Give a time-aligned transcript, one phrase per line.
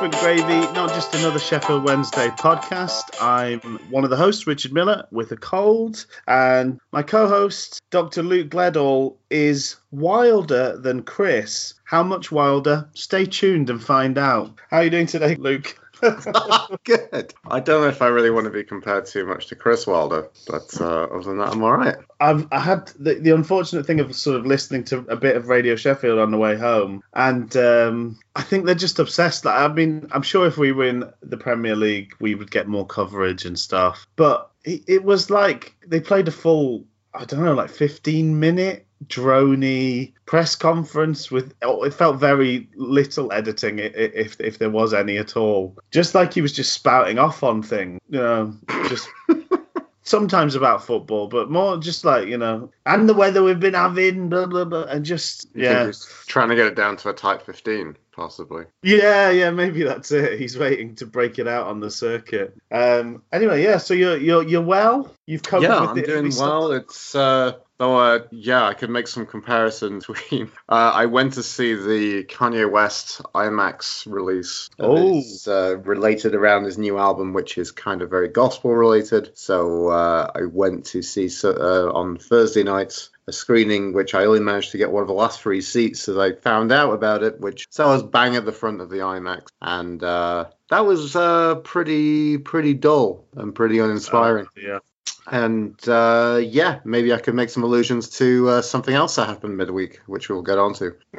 [0.00, 3.02] Different Gravy, not just another Sheffield Wednesday podcast.
[3.20, 3.60] I'm
[3.90, 8.22] one of the hosts, Richard Miller, with a cold, and my co host, Dr.
[8.22, 11.74] Luke Gledall, is wilder than Chris.
[11.84, 12.88] How much wilder?
[12.94, 14.58] Stay tuned and find out.
[14.70, 15.78] How are you doing today, Luke?
[16.84, 17.34] Good.
[17.46, 20.28] I don't know if I really want to be compared too much to Chris Wilder,
[20.48, 21.96] but uh, other than that, I'm all right.
[22.18, 25.48] I've I had the, the unfortunate thing of sort of listening to a bit of
[25.48, 29.44] Radio Sheffield on the way home, and um, I think they're just obsessed.
[29.44, 32.86] Like, I mean, I'm sure if we win the Premier League, we would get more
[32.86, 34.06] coverage and stuff.
[34.16, 38.86] But it, it was like they played a full, I don't know, like 15 minute
[39.06, 45.16] drony press conference with oh, it felt very little editing if if there was any
[45.16, 45.76] at all.
[45.90, 48.54] Just like he was just spouting off on things you know
[48.88, 49.08] just
[50.02, 54.28] sometimes about football but more just like you know and the weather we've been having
[54.28, 55.90] blah blah blah and just yeah.
[56.26, 58.64] trying to get it down to a tight 15 possibly.
[58.82, 60.38] Yeah yeah maybe that's it.
[60.38, 62.56] He's waiting to break it out on the circuit.
[62.70, 65.14] Um anyway yeah so you're you're you're well?
[65.26, 66.72] You've covered yeah i'm doing well.
[66.72, 70.52] It's uh Though, uh, yeah, I could make some comparisons between.
[70.68, 74.68] Uh, I went to see the Kanye West IMAX release.
[74.78, 75.16] Oh.
[75.16, 79.30] It's uh, related around his new album, which is kind of very gospel related.
[79.34, 84.40] So uh, I went to see uh, on Thursday nights a screening which I only
[84.40, 87.40] managed to get one of the last three seats as I found out about it,
[87.40, 91.16] which so I was bang at the front of the IMAX, and uh, that was
[91.16, 94.46] uh, pretty pretty dull and pretty uninspiring.
[94.48, 94.78] Uh, yeah
[95.26, 99.56] and uh, yeah, maybe I could make some allusions to uh, something else that happened
[99.56, 100.94] midweek, which we'll get on to.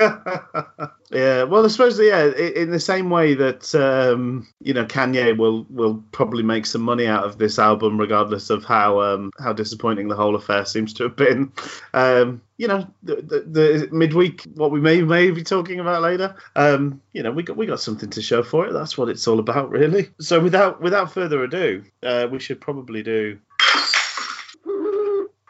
[1.11, 5.65] yeah, well, I suppose yeah, in the same way that um, you know Kanye will
[5.69, 10.07] will probably make some money out of this album, regardless of how um, how disappointing
[10.07, 11.51] the whole affair seems to have been.
[11.93, 16.35] Um, you know, the, the, the, midweek, what we may may be talking about later.
[16.55, 18.71] Um, you know, we got we got something to show for it.
[18.73, 20.11] That's what it's all about, really.
[20.19, 23.39] So without without further ado, uh, we should probably do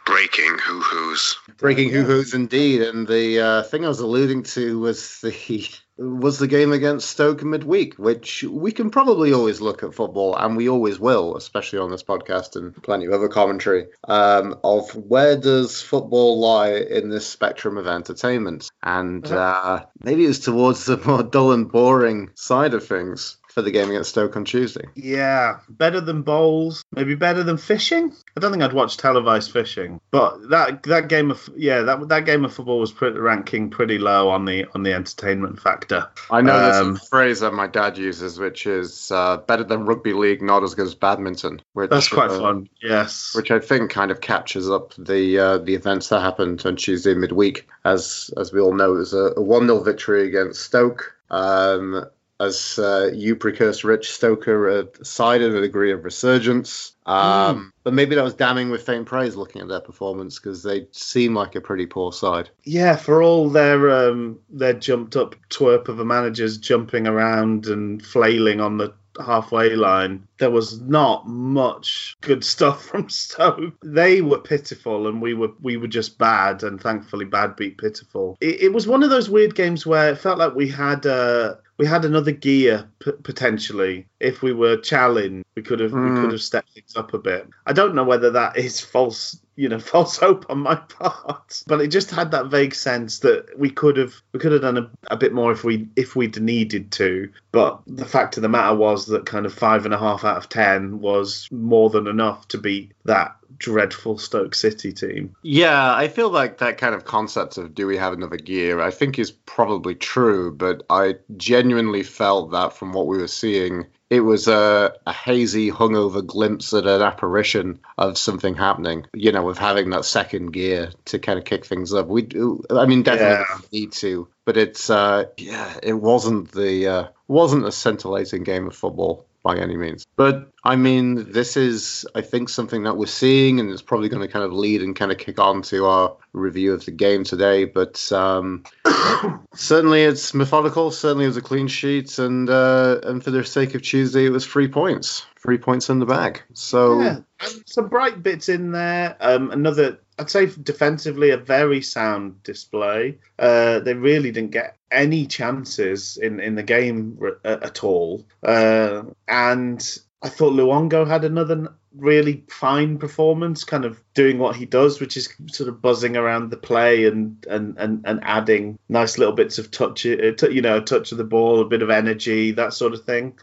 [0.05, 1.37] breaking hoo hoos.
[1.57, 2.81] Breaking hoo hoos indeed.
[2.81, 5.67] And the uh, thing I was alluding to was the
[5.97, 10.57] was the game against Stoke midweek, which we can probably always look at football, and
[10.57, 15.37] we always will, especially on this podcast and plenty of other commentary, um, of where
[15.37, 18.71] does football lie in this spectrum of entertainment?
[18.81, 19.37] And uh-huh.
[19.37, 23.89] uh, maybe it's towards the more dull and boring side of things for the game
[23.89, 24.85] against Stoke on Tuesday.
[24.95, 28.13] Yeah, better than bowls, maybe better than fishing.
[28.35, 32.25] I don't think I'd watch televised fishing, but that that game of yeah that that
[32.25, 36.09] game of football was pretty, ranking pretty low on the on the entertainment factor.
[36.29, 39.85] I know um, there's a phrase that my dad uses, which is uh, better than
[39.85, 41.61] rugby league, not as good as badminton.
[41.73, 42.69] Which, that's quite uh, fun.
[42.81, 46.77] Yes, which I think kind of captures up the uh, the events that happened on
[46.77, 47.67] Tuesday midweek.
[47.83, 51.15] As as we all know, it was a one 0 victory against Stoke.
[51.29, 52.05] Um,
[52.41, 56.93] as uh, you precursed Rich Stoker uh, cited a degree of resurgence.
[57.05, 57.15] Um,
[57.57, 57.71] mm.
[57.83, 61.35] But maybe that was damning with faint praise looking at their performance because they seem
[61.35, 62.49] like a pretty poor side.
[62.63, 68.03] Yeah, for all their um, their jumped up twerp of a managers jumping around and
[68.05, 73.73] flailing on the halfway line, there was not much good stuff from Stoke.
[73.83, 78.37] They were pitiful, and we were we were just bad, and thankfully bad beat pitiful.
[78.41, 81.05] It, it was one of those weird games where it felt like we had.
[81.05, 86.03] Uh, we had another gear p- potentially if we were challenged we could have mm.
[86.03, 86.31] we could hmm.
[86.31, 89.79] have stepped things up a bit i don't know whether that is false you know
[89.93, 93.97] false hope on my part but it just had that vague sense that we could
[93.97, 97.27] have we could have done a, a bit more if we if we'd needed to
[97.51, 100.37] but the fact of the matter was that kind of five and a half out
[100.37, 105.35] of ten was more than enough to beat that dreadful Stoke City team.
[105.43, 108.89] Yeah, I feel like that kind of concept of do we have another gear, I
[108.89, 114.21] think is probably true, but I genuinely felt that from what we were seeing, it
[114.21, 119.05] was a, a hazy, hungover glimpse at an apparition of something happening.
[119.13, 122.07] You know, of having that second gear to kind of kick things up.
[122.07, 123.59] We, do, I mean, definitely yeah.
[123.71, 128.75] need to, but it's uh, yeah, it wasn't the uh, wasn't a scintillating game of
[128.75, 130.05] football by any means.
[130.15, 134.21] But I mean, this is, I think, something that we're seeing, and it's probably going
[134.21, 137.23] to kind of lead and kind of kick on to our review of the game
[137.23, 137.65] today.
[137.65, 138.63] But um,
[139.55, 140.91] certainly, it's methodical.
[140.91, 144.31] Certainly, it was a clean sheet, and uh, and for the sake of Tuesday, it
[144.31, 146.41] was three points, three points in the bag.
[146.53, 147.19] So yeah,
[147.65, 149.17] some bright bits in there.
[149.19, 153.17] Um, another I'd say defensively a very sound display.
[153.39, 158.27] Uh, they really didn't get any chances in, in the game at all.
[158.43, 164.65] Uh, and I thought Luongo had another really fine performance, kind of doing what he
[164.65, 169.17] does, which is sort of buzzing around the play and and and, and adding nice
[169.17, 171.89] little bits of touch, uh, you know, a touch of the ball, a bit of
[171.89, 173.39] energy, that sort of thing.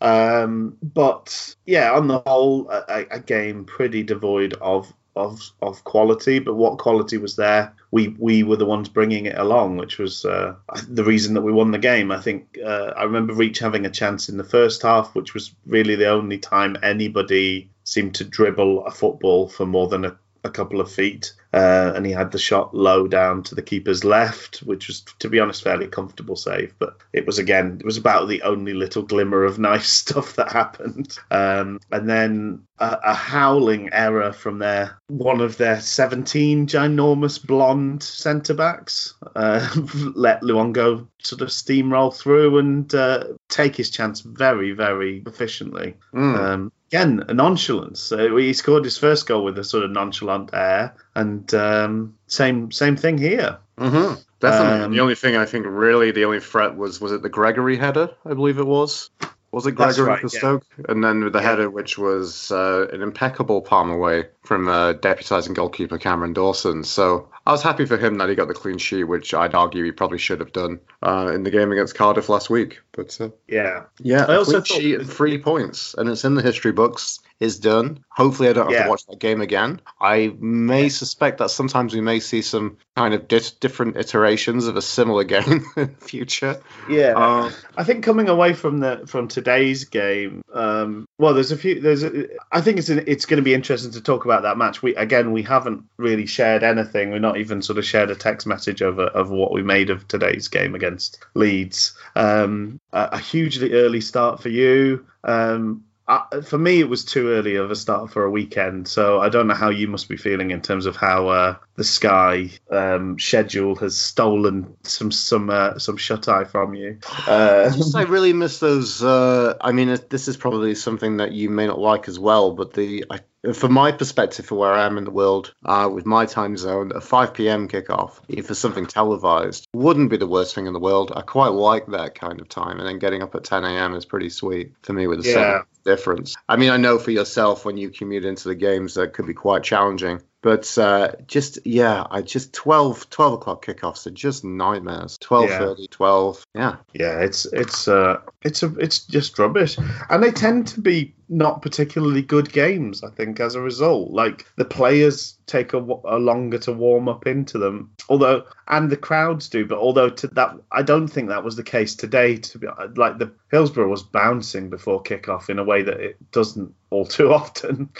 [0.00, 6.38] Um, but yeah, on the whole, a, a game pretty devoid of of of quality,
[6.38, 7.74] but what quality was there?
[7.90, 10.54] We we were the ones bringing it along, which was uh,
[10.88, 12.10] the reason that we won the game.
[12.10, 15.54] I think uh, I remember Reach having a chance in the first half, which was
[15.66, 20.50] really the only time anybody seemed to dribble a football for more than a a
[20.50, 24.58] couple of feet, uh, and he had the shot low down to the keeper's left,
[24.58, 26.74] which was, to be honest, fairly comfortable save.
[26.78, 30.52] But it was again, it was about the only little glimmer of nice stuff that
[30.52, 31.18] happened.
[31.30, 38.02] Um, and then a, a, howling error from their one of their 17 ginormous blonde
[38.02, 39.68] centre backs uh,
[40.14, 45.96] let Luongo sort of steamroll through and uh, take his chance very, very efficiently.
[46.14, 46.38] Mm.
[46.38, 48.10] Um, again a nonchalance.
[48.10, 52.70] Uh, he scored his first goal with a sort of nonchalant air, and um, same
[52.72, 53.58] same thing here.
[53.78, 54.20] Mm-hmm.
[54.40, 54.84] Definitely.
[54.84, 57.76] Um, the only thing I think really the only threat was was it the Gregory
[57.76, 58.10] header?
[58.24, 59.10] I believe it was.
[59.52, 60.64] Was it Gregory right, for Stoke?
[60.78, 60.84] Yeah.
[60.88, 61.48] And then with the yeah.
[61.48, 66.84] header, which was uh, an impeccable palm away from uh, deputising goalkeeper Cameron Dawson.
[66.84, 69.84] So I was happy for him that he got the clean sheet, which I'd argue
[69.84, 72.80] he probably should have done uh, in the game against Cardiff last week.
[72.92, 76.72] But uh, yeah, yeah, I also clean sheet three points, and it's in the history
[76.72, 78.04] books is done.
[78.10, 78.84] Hopefully, I don't have yeah.
[78.84, 79.80] to watch that game again.
[79.98, 84.76] I may suspect that sometimes we may see some kind of di- different iterations of
[84.76, 86.60] a similar game in the future.
[86.88, 91.56] Yeah, uh, I think coming away from the from today's game, um, well, there's a
[91.56, 91.80] few.
[91.80, 94.58] There's, a, I think it's an, it's going to be interesting to talk about that
[94.58, 94.82] match.
[94.82, 97.10] We again, we haven't really shared anything.
[97.10, 100.06] We're not even sort of shared a text message of of what we made of
[100.06, 101.94] today's game against Leeds.
[102.14, 105.06] Um, a, a hugely early start for you.
[105.24, 108.88] Um, uh, for me, it was too early of a start for a weekend.
[108.88, 111.84] So I don't know how you must be feeling in terms of how uh, the
[111.84, 116.98] Sky um, schedule has stolen some some uh, some shut eye from you.
[117.26, 119.02] Uh, Just, I really miss those.
[119.02, 122.74] Uh, I mean, this is probably something that you may not like as well, but
[122.74, 123.20] the I
[123.54, 126.92] from my perspective, for where I am in the world, uh, with my time zone,
[126.94, 127.68] a 5 p.m.
[127.68, 131.12] kickoff, for something televised, wouldn't be the worst thing in the world.
[131.14, 133.94] I quite like that kind of time, and then getting up at 10 a.m.
[133.94, 135.62] is pretty sweet for me with a yeah.
[135.84, 136.34] difference.
[136.48, 139.34] I mean, I know for yourself when you commute into the games that could be
[139.34, 140.20] quite challenging.
[140.42, 145.18] But uh, just yeah, I just 12, 12 o'clock kickoffs are just nightmares.
[145.18, 145.58] 12, yeah.
[145.58, 146.46] 30, 12.
[146.54, 146.76] Yeah.
[146.94, 149.76] Yeah, it's it's uh it's a it's just rubbish.
[150.08, 154.10] And they tend to be not particularly good games, I think, as a result.
[154.10, 158.96] Like the players take a, a, longer to warm up into them, although and the
[158.96, 159.64] crowds do.
[159.64, 162.36] But although to that, I don't think that was the case today.
[162.36, 162.66] To be
[162.96, 167.32] like the Hillsborough was bouncing before kickoff in a way that it doesn't all too
[167.32, 167.90] often,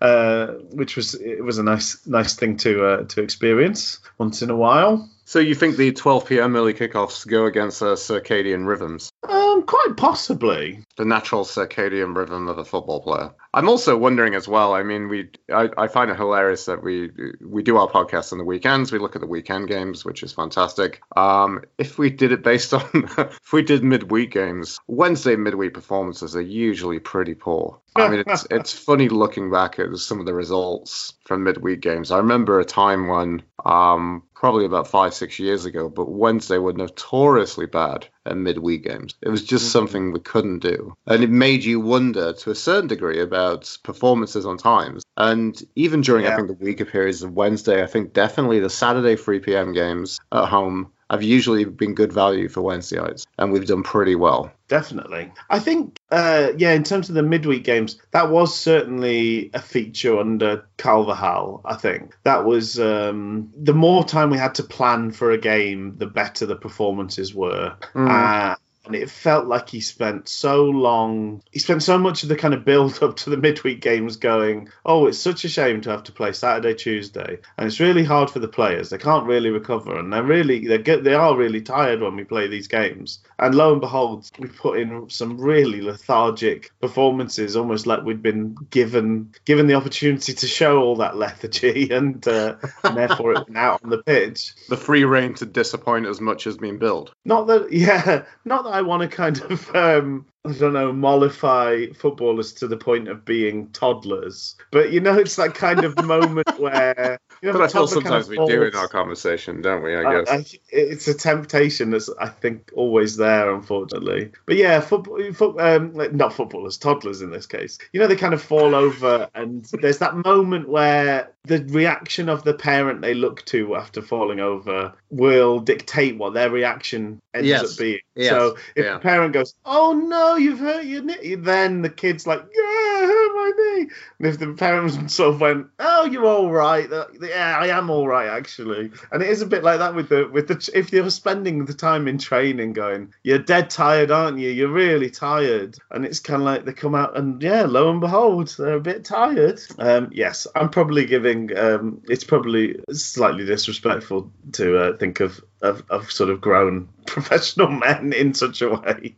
[0.00, 4.50] uh, which was it was a nice nice thing to uh, to experience once in
[4.50, 5.10] a while.
[5.28, 6.54] So you think the 12 p.m.
[6.54, 9.10] early kickoffs go against uh, circadian rhythms?
[9.28, 10.84] Um, quite possibly.
[10.96, 13.32] The natural circadian rhythm of a football player.
[13.52, 14.72] I'm also wondering as well.
[14.72, 17.10] I mean, we I, I, find it hilarious that we
[17.44, 18.92] we do our podcast on the weekends.
[18.92, 21.00] We look at the weekend games, which is fantastic.
[21.16, 22.84] Um, if we did it based on
[23.18, 27.80] if we did midweek games, Wednesday midweek performances are usually pretty poor.
[28.02, 32.10] I mean, it's it's funny looking back at some of the results from midweek games.
[32.10, 36.72] I remember a time when um, probably about five six years ago, but Wednesday were
[36.72, 39.14] notoriously bad at midweek games.
[39.22, 39.72] It was just mm-hmm.
[39.72, 44.46] something we couldn't do, and it made you wonder to a certain degree about performances
[44.46, 45.02] on times.
[45.16, 46.32] And even during, yeah.
[46.32, 49.72] I think, the weaker periods of Wednesday, I think definitely the Saturday 3 p.m.
[49.72, 54.14] games at home have usually been good value for Wednesday nights, and we've done pretty
[54.14, 54.50] well.
[54.68, 55.32] Definitely.
[55.48, 60.18] I think, uh, yeah, in terms of the midweek games, that was certainly a feature
[60.18, 62.16] under Carvalhal, I think.
[62.24, 66.46] That was um, the more time we had to plan for a game, the better
[66.46, 67.76] the performances were.
[67.94, 68.10] Mm.
[68.10, 72.36] Uh, and it felt like he spent so long he spent so much of the
[72.36, 75.90] kind of build up to the midweek games going oh it's such a shame to
[75.90, 77.38] have to play saturday tuesday.
[77.58, 78.90] And it's really hard for the players.
[78.90, 82.24] They can't really recover and they're really they're get they are really tired when we
[82.24, 87.86] play these games and lo and behold we put in some really lethargic performances almost
[87.86, 92.96] like we'd been given given the opportunity to show all that lethargy and, uh, and
[92.96, 94.54] therefore it went out on the pitch.
[94.68, 98.70] The free reign to disappoint as much as being built not that yeah not that
[98.70, 103.24] I want to kind of um, I don't know, mollify footballers to the point of
[103.24, 104.54] being toddlers.
[104.70, 107.18] But you know, it's that kind of moment where.
[107.42, 109.94] You know, but I feel sometimes we do in our conversation, don't we?
[109.94, 110.30] I I- guess.
[110.30, 114.32] I- it's a temptation that's I think always there, unfortunately.
[114.46, 117.78] But yeah, football, foot, um, not footballers, toddlers in this case.
[117.92, 122.42] You know, they kind of fall over, and there's that moment where the reaction of
[122.44, 127.72] the parent they look to after falling over will dictate what their reaction ends Yes.
[127.72, 128.00] up being.
[128.14, 128.30] Yes.
[128.30, 128.94] So if Yeah.
[128.94, 133.02] the parent goes, "Oh no, you've hurt your knee," then the kid's like, "Yeah, I
[133.06, 136.88] hurt my knee." And if the parent sort of went, "Oh, you're all right,"
[137.20, 138.90] yeah, I am all right actually.
[139.12, 141.74] And it is a bit like that with the with the if you're spending the
[141.74, 144.50] time in training, going, "You're dead tired, aren't you?
[144.50, 148.00] You're really tired," and it's kind of like they come out and yeah, lo and
[148.00, 149.60] behold, they're a bit tired.
[149.78, 151.35] Um, yes, I'm probably giving.
[151.56, 157.68] Um, it's probably slightly disrespectful to uh, think of, of of sort of grown professional
[157.68, 159.14] men in such a way,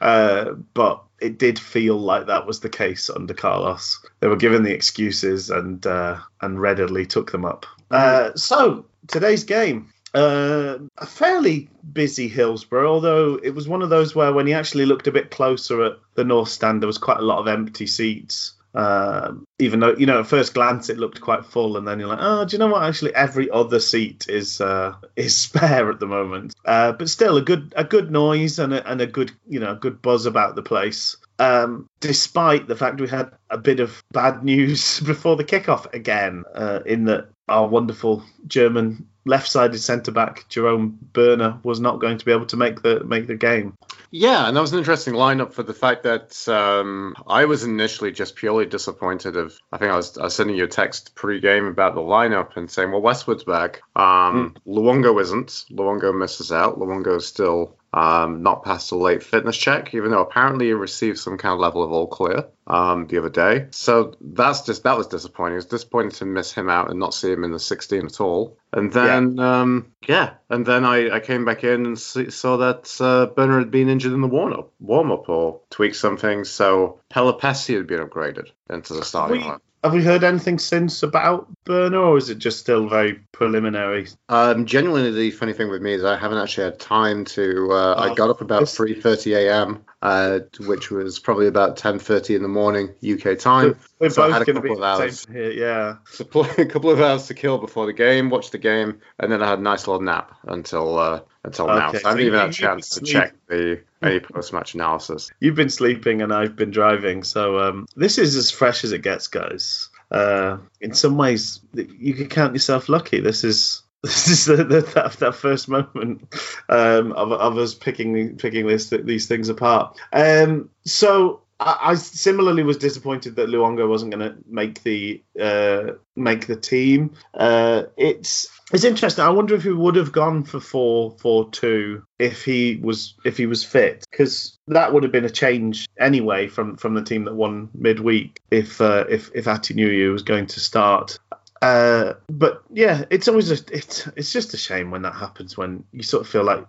[0.00, 4.04] uh, but it did feel like that was the case under Carlos.
[4.20, 7.66] They were given the excuses and uh, and readily took them up.
[7.90, 9.92] Uh, so today's game.
[10.14, 14.84] Uh, a fairly busy Hillsborough, although it was one of those where when you actually
[14.84, 17.86] looked a bit closer at the North Stand, there was quite a lot of empty
[17.86, 18.52] seats.
[18.74, 22.08] Um, even though you know at first glance it looked quite full, and then you're
[22.08, 22.82] like, oh, do you know what?
[22.82, 26.54] Actually, every other seat is uh, is spare at the moment.
[26.64, 29.76] Uh, but still, a good a good noise and a, and a good you know
[29.76, 31.16] good buzz about the place.
[31.38, 36.42] Um, despite the fact we had a bit of bad news before the kickoff again,
[36.54, 42.24] uh, in that our wonderful German left-sided centre back Jerome Börner was not going to
[42.24, 43.76] be able to make the make the game.
[44.10, 48.12] Yeah, and that was an interesting lineup for the fact that um, I was initially
[48.12, 49.36] just purely disappointed.
[49.36, 52.56] Of I think I was, I was sending you a text pre-game about the lineup
[52.56, 53.80] and saying, well, Westwood's back.
[53.96, 55.64] Um, Luongo isn't.
[55.70, 56.78] Luongo misses out.
[56.78, 61.38] Luongo's still um, not passed a late fitness check, even though apparently he received some
[61.38, 63.66] kind of level of all clear um, the other day.
[63.70, 65.54] So that's just that was disappointing.
[65.54, 68.20] It was disappointing to miss him out and not see him in the 16 at
[68.20, 68.56] all.
[68.72, 72.96] And then um, yeah, and then I, I came back in and see, saw that
[73.00, 76.44] uh, Börner had been injured in the warm up, warm up or tweaked something.
[76.44, 79.58] So Pelupessy had been upgraded into the starting We- line.
[79.84, 84.06] Have we heard anything since about Börner, or is it just still very preliminary?
[84.28, 87.72] Um, genuinely, the funny thing with me is I haven't actually had time to.
[87.72, 92.34] Uh, I Oh, got up about this- 3:30 a.m., uh, which was probably about 10:30
[92.36, 93.78] in the morning UK time.
[94.00, 95.20] We're So both a going to be couple of the hours.
[95.20, 95.96] same here, yeah.
[96.10, 96.24] So
[96.58, 99.48] a couple of hours to kill before the game, watch the game, and then I
[99.48, 101.88] had a nice little nap until uh, until now.
[101.90, 105.30] Okay, So I haven't even had a chance to check the any post-match analysis.
[105.38, 109.02] You've been sleeping and I've been driving, so um, this is as fresh as it
[109.02, 109.88] gets, guys.
[110.10, 113.20] Uh, in some ways, you can count yourself lucky.
[113.20, 116.22] This is this is the, the, that, that first moment
[116.68, 119.96] um, of, of us picking picking this these things apart.
[120.12, 125.92] Um, so I, I similarly was disappointed that Luongo wasn't going to make the uh,
[126.16, 127.14] make the team.
[127.32, 129.24] Uh, it's it's interesting.
[129.24, 133.36] I wonder if he would have gone for four four two if he was if
[133.36, 137.24] he was fit because that would have been a change anyway from from the team
[137.24, 141.18] that won midweek if uh, if if Atdhe Nuhiu was going to start.
[141.62, 145.84] Uh, but yeah, it's always a, it's it's just a shame when that happens when
[145.92, 146.66] you sort of feel like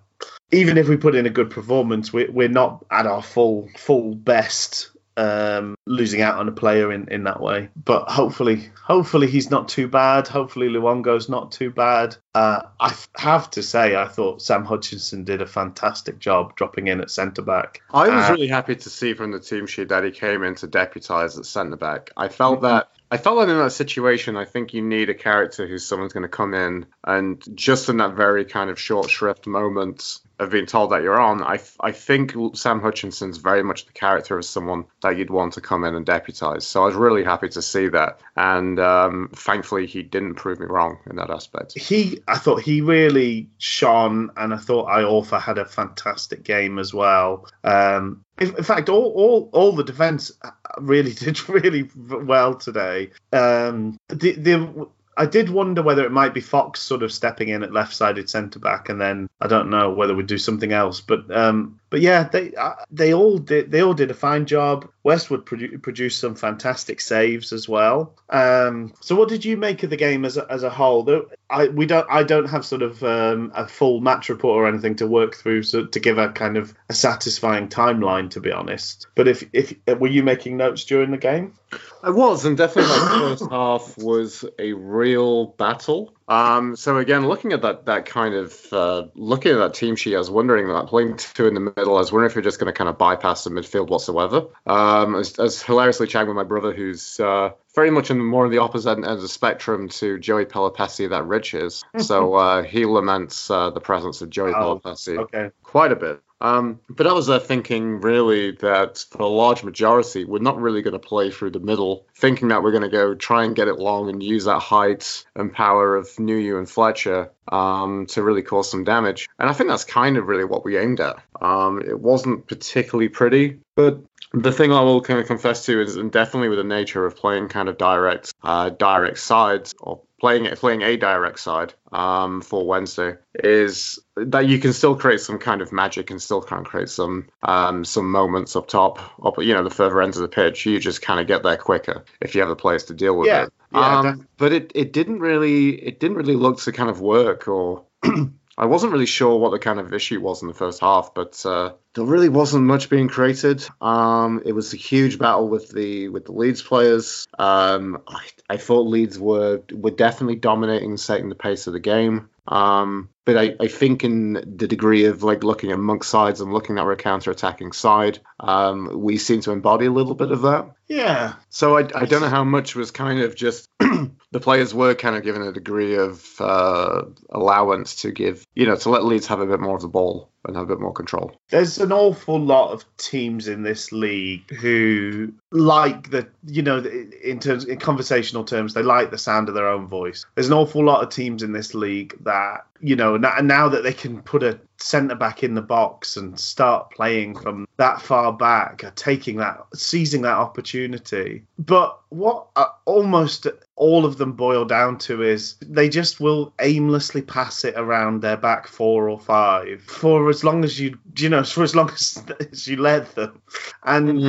[0.52, 4.14] even if we put in a good performance, we, we're not at our full full
[4.16, 4.90] best.
[5.16, 9.70] Um, losing out on a player in, in that way, but hopefully, hopefully he's not
[9.70, 10.28] too bad.
[10.28, 12.16] Hopefully Luongo's not too bad.
[12.34, 17.00] Uh, I have to say, I thought Sam Hutchinson did a fantastic job dropping in
[17.00, 17.82] at centre back.
[17.94, 20.56] I was Uh, really happy to see from the team sheet that he came in
[20.56, 22.10] to deputise at centre back.
[22.18, 22.66] I felt Mm-hmm.
[22.76, 26.14] that I felt that in that situation, I think you need a character who's someone's
[26.14, 30.50] going to come in and just in that very kind of short shrift moment of
[30.50, 34.46] being told that you're on, I, I think Sam Hutchinson's very much the character of
[34.46, 36.64] someone that you'd want to come in and deputise.
[36.64, 40.66] So I was really happy to see that, and um, thankfully he didn't prove me
[40.66, 41.78] wrong in that aspect.
[41.78, 46.94] he I thought he really shone, and I thought Iorfa had a fantastic game as
[46.94, 47.48] well.
[47.64, 50.32] Um, in, fact, all, all all the defence
[50.78, 53.12] really did really well today.
[53.32, 57.64] Um, the the I did wonder whether it might be Fox sort of stepping in
[57.64, 61.02] at left-sided centre back, and then I don't know whether we'd do something else.
[61.02, 64.90] But um, but yeah, they uh, they all did they all did a fine job.
[65.04, 68.16] Westwood produ- produced some fantastic saves as well.
[68.30, 71.04] Um, so what did you make of the game as a, as a whole?
[71.04, 74.68] Though I we don't I don't have sort of um, a full match report or
[74.68, 78.52] anything to work through so to give a kind of a satisfying timeline to be
[78.52, 79.06] honest.
[79.14, 81.54] But if if were you making notes during the game?
[82.02, 83.06] I was, and definitely the
[83.38, 86.16] first half was a real battle.
[86.28, 90.16] Um, so again, looking at that that kind of uh, looking at that team sheet,
[90.16, 91.96] I was wondering that playing two in the middle.
[91.96, 94.48] I was wondering if you're just going to kind of bypass the midfield whatsoever.
[94.66, 98.52] Um, as, as hilariously chatting with my brother, who's uh, very much in more of
[98.52, 101.84] the opposite end of the spectrum to Joey Pelupessy that Rich is.
[102.00, 105.52] so uh, he laments uh, the presence of Joey Oh, Pelupessy Okay.
[105.64, 106.22] quite a bit.
[106.44, 110.82] Um, but I was uh, thinking really that for a large majority, we're not really
[110.82, 113.70] going to play through the middle, thinking that we're going to go try and get
[113.70, 118.42] it long and use that height and power of Nuhiu and Fletcher um, to really
[118.42, 119.30] cause some damage.
[119.40, 121.16] And I think that's kind of really what we aimed at.
[121.42, 124.00] Um, it wasn't particularly pretty, but
[124.34, 127.16] the thing I will kind of confess to is, and definitely with the nature of
[127.16, 132.66] playing kind of direct, uh, direct sides or playing playing a direct side um, for
[132.66, 136.72] Wednesday is that you can still create some kind of magic and still kind of
[136.72, 140.30] create some um, some moments up top, up you know the further ends of the
[140.30, 140.66] pitch.
[140.66, 143.28] You just kind of get there quicker if you have the players to deal with
[143.28, 143.54] Yeah, it.
[143.74, 147.50] yeah, um, but it, it didn't really it didn't really look to kind of work
[147.50, 147.84] or.
[148.56, 151.44] I wasn't really sure what the kind of issue was in the first half, but
[151.44, 153.66] uh, there really wasn't much being created.
[153.80, 157.28] Um, it was a huge battle with the with the Leeds players.
[157.38, 161.80] Um, I, I thought Leeds were were definitely dominating, and setting the pace of the
[161.80, 162.30] game.
[162.48, 166.52] Um, but I, I think in the degree of like looking at Monk's sides and
[166.52, 170.72] looking at our counter-attacking side, um, we seem to embody a little bit of that.
[170.88, 171.36] Yeah.
[171.50, 175.16] So I, I don't know how much was kind of just the players were kind
[175.16, 179.40] of given a degree of uh, allowance to give, you know, to let Leeds have
[179.40, 181.32] a bit more of the ball and have a bit more control.
[181.50, 186.80] There's an awful lot of teams in this league who like the, you know,
[187.24, 190.26] in terms in conversational terms, they like the sound of their own voice.
[190.34, 193.84] There's an awful lot of teams in this league that, you know, now, now that
[193.84, 198.34] they can put a centre back in the box and start playing from that far
[198.34, 201.44] back, are taking that, seizing that opportunity.
[201.60, 207.22] But what uh, almost all of them boil down to is they just will aimlessly
[207.22, 211.44] pass it around their back four or five for as long as you you know
[211.44, 213.42] for as long as, as you let them
[213.84, 214.24] and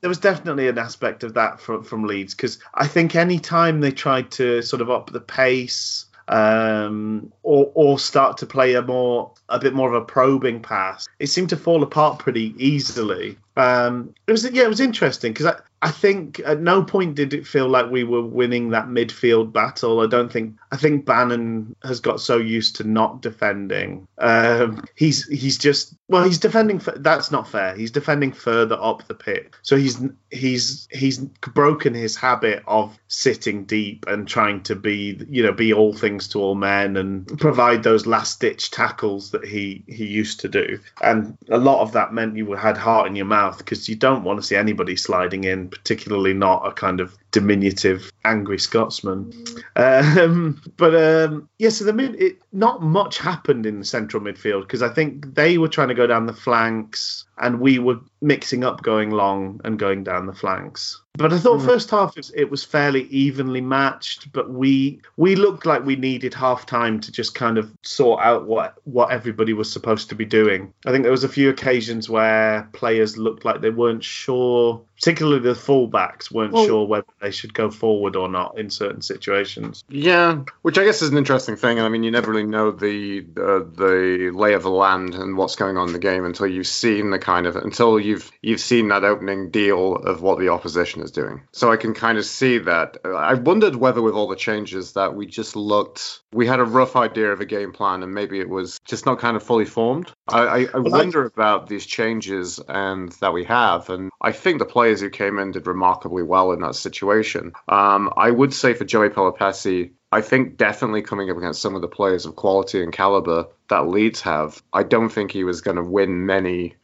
[0.00, 3.80] there was definitely an aspect of that from from Leeds because I think any time
[3.80, 8.82] they tried to sort of up the pace um, or or start to play a
[8.82, 13.38] more a bit more of a probing pass, it seemed to fall apart pretty easily.
[13.56, 17.34] Um, it was yeah, it was interesting because I, I think at no point did
[17.34, 20.00] it feel like we were winning that midfield battle.
[20.00, 24.06] I don't think I think Bannan has got so used to not defending.
[24.18, 26.76] Um, he's he's just well, he's defending.
[26.76, 27.74] f- That's not fair.
[27.74, 33.64] He's defending further up the pit, so he's he's he's broken his habit of sitting
[33.64, 37.82] deep and trying to be you know be all things to all men and provide
[37.82, 40.78] those last ditch tackles that he he used to do.
[41.02, 44.24] And a lot of that meant you had heart in your mouth because you don't
[44.24, 49.32] want to see anybody sliding in, particularly not a kind of diminutive angry Scotsman.
[49.76, 54.62] Um, but um, yeah, so the mid, it, not much happened in the central midfield
[54.62, 58.64] because I think they were trying to go down the flanks and we were mixing
[58.64, 61.00] up going long and going down the flanks.
[61.14, 61.66] But I thought hmm.
[61.66, 65.96] first half it was, it was fairly evenly matched, but we we looked like we
[65.96, 70.14] needed half time to just kind of sort out what what everybody was supposed to
[70.14, 70.72] be doing.
[70.86, 75.40] I think there was a few occasions where players looked like they weren't sure, particularly
[75.40, 79.82] the fullbacks weren't Well- sure whether they should go forward or not in certain situations.
[79.88, 81.78] Yeah, which I guess is an interesting thing.
[81.78, 85.36] And I mean, you never really know the uh, the lay of the land and
[85.36, 88.60] what's going on in the game until you've seen the kind of until you've you've
[88.60, 91.42] seen that opening deal of what the opposition is doing.
[91.52, 92.98] So I can kind of see that.
[93.04, 96.94] I wondered whether with all the changes that we just looked, we had a rough
[96.94, 100.12] idea of a game plan, and maybe it was just not kind of fully formed.
[100.28, 104.30] I, I, I Well, I- wonder about these changes and that we have, and I
[104.32, 107.52] think the players who came in did remarkably well in that situation.
[107.68, 111.80] Um, I would say for Joey Pelupessy, I think definitely coming up against some of
[111.80, 115.76] the players of quality and caliber that Leeds have, I don't think he was going
[115.78, 116.74] to win many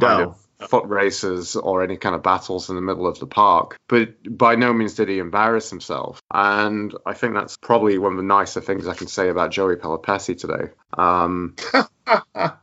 [0.00, 3.76] kind of foot races or any kind of battles in the middle of the park.
[3.88, 6.20] But by no means did he embarrass himself.
[6.32, 9.76] And I think that's probably one of the nicer things I can say about Joey
[9.76, 10.70] Pelupessy today.
[10.96, 11.56] Um,
[12.04, 12.58] but,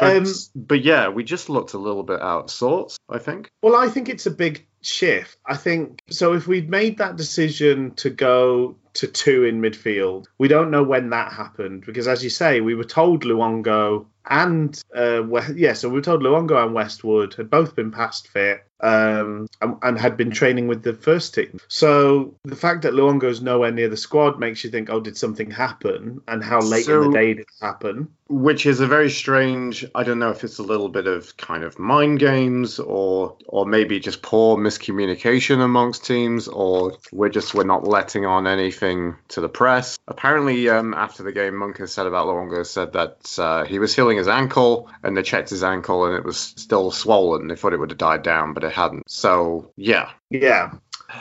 [0.00, 3.50] um, but yeah, we just looked a little bit out of sorts, I think.
[3.62, 5.36] Well, I think it's a big shift.
[5.46, 6.34] I think so.
[6.34, 11.10] If we'd made that decision to go to two in midfield, we don't know when
[11.10, 15.22] that happened because, as you say, we were told Luongo and uh,
[15.54, 18.67] yeah, so we were told Luongo and Westwood had both been past fit.
[18.80, 21.60] Um, and, and had been training with the first team.
[21.68, 25.50] So the fact that Luongo's nowhere near the squad makes you think, oh, did something
[25.50, 26.20] happen?
[26.28, 28.08] And how late in the day did it happen?
[28.28, 31.64] which is a very strange i don't know if it's a little bit of kind
[31.64, 37.64] of mind games or or maybe just poor miscommunication amongst teams or we're just we're
[37.64, 42.06] not letting on anything to the press apparently um, after the game monk has said
[42.06, 46.04] about Luongo said that uh, he was healing his ankle and they checked his ankle
[46.04, 49.10] and it was still swollen they thought it would have died down but it hadn't
[49.10, 50.72] so yeah Yeah.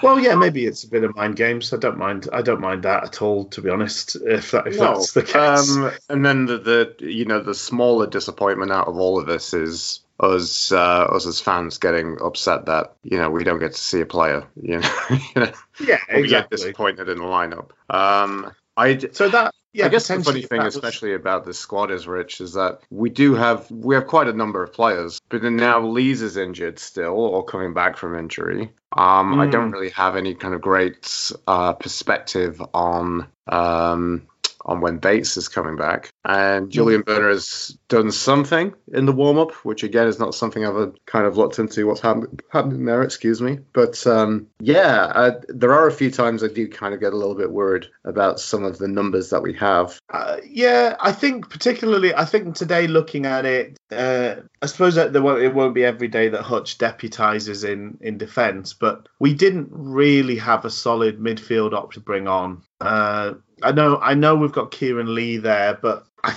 [0.03, 1.73] Well, yeah, maybe it's a bit of mind games.
[1.73, 2.27] I don't mind.
[2.33, 4.17] I don't mind that at all, to be honest.
[4.17, 5.77] If, that, if that's the case.
[5.77, 9.53] Um, and then the, the you know the smaller disappointment out of all of this
[9.53, 13.79] is us uh, us as fans getting upset that you know we don't get to
[13.79, 14.45] see a player.
[14.61, 17.69] You know, you know yeah, or we get disappointed in the lineup.
[17.89, 21.91] Um, I So that, yeah, I guess the funny thing, was- especially about this squad,
[21.91, 25.41] is Rich, is that we do have we have quite a number of players, but
[25.41, 28.71] then now Lees is injured still or coming back from injury.
[28.95, 29.73] Um, I don't Mm.
[29.73, 34.23] really have any kind of great uh, perspective on um,
[34.67, 39.37] on when Bates is coming back, and Julian Börner has done something in the warm
[39.37, 43.01] up, which again is not something I've kind of looked into what's happening there.
[43.01, 46.99] Excuse me, but um, yeah, uh, there are a few times I do kind of
[46.99, 49.99] get a little bit worried about some of the numbers that we have.
[50.09, 55.13] Uh, yeah, I think particularly, I think today looking at it, uh, I suppose that
[55.13, 59.33] there won't, it won't be every day that Hutch deputises in in defence, but we
[59.33, 62.63] didn't really have a solid midfield op to bring on.
[62.81, 66.35] Uh, I know, I know, we've got Kieran Lee there, but I,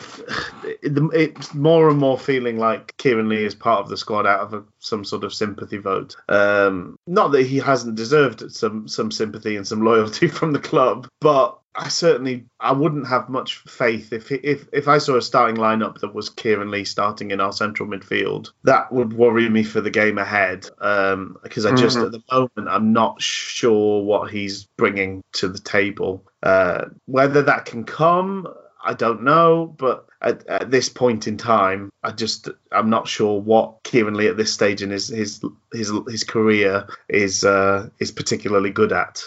[0.83, 4.41] it, it's more and more feeling like Kieran Lee is part of the squad out
[4.41, 6.17] of a, some sort of sympathy vote.
[6.29, 11.09] Um, not that he hasn't deserved some some sympathy and some loyalty from the club,
[11.21, 15.57] but I certainly I wouldn't have much faith if if if I saw a starting
[15.57, 18.51] lineup that was Kieran Lee starting in our central midfield.
[18.65, 22.07] That would worry me for the game ahead um, because I just Mhm.
[22.07, 26.25] at the moment I'm not sure what he's bringing to the table.
[26.43, 28.49] Uh, whether that can come,
[28.85, 33.41] I don't know, but at, at this point in time, I just I'm not sure
[33.41, 38.11] what Kieran Lee at this stage in his his his his career is uh, is
[38.13, 39.23] particularly good at.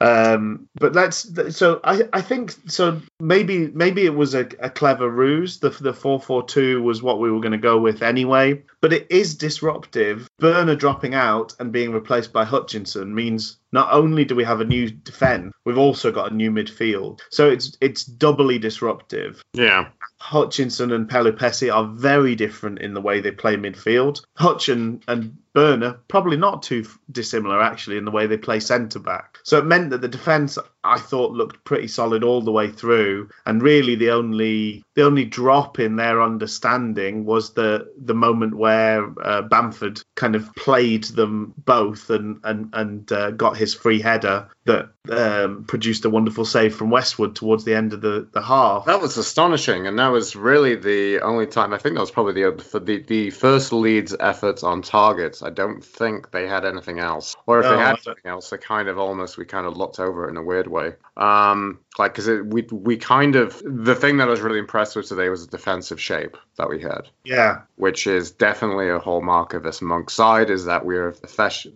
[0.00, 5.08] Um, but let's so I I think so maybe maybe it was a, a clever
[5.08, 5.58] ruse.
[5.58, 8.62] The the four four two was what we were going to go with anyway.
[8.80, 10.28] But it is disruptive.
[10.40, 14.64] Börner dropping out and being replaced by Hutchinson means not only do we have a
[14.64, 17.20] new defend, we've also got a new midfield.
[17.30, 19.42] So it's it's doubly disruptive.
[19.54, 19.88] Yeah.
[20.22, 24.24] Hutchinson and Pelupessy are very different in the way they play midfield.
[24.36, 29.00] Hutch and, and Börner probably not too dissimilar actually in the way they play centre
[29.00, 29.40] back.
[29.42, 33.28] So it meant that the defence I thought looked pretty solid all the way through,
[33.46, 39.08] and really the only the only drop in their understanding was the the moment where
[39.22, 44.48] uh, Bamford kind of played them both and and and uh, got his free header
[44.64, 48.86] that um, produced a wonderful save from Westwood towards the end of the the half.
[48.86, 51.72] That was astonishing, and that was really the only time.
[51.72, 55.42] I think that was probably the for the, the first Leeds efforts on targets.
[55.42, 58.58] I don't think they had anything else, or if No, they had something else, they
[58.58, 60.94] kind of almost we kind of looked over it in a weird way.
[61.16, 65.06] Um, like because we we kind of the thing that I was really impressed with
[65.08, 67.02] today was the defensive shape that we had.
[67.24, 71.14] Yeah, which is definitely a hallmark of this monk side is that we are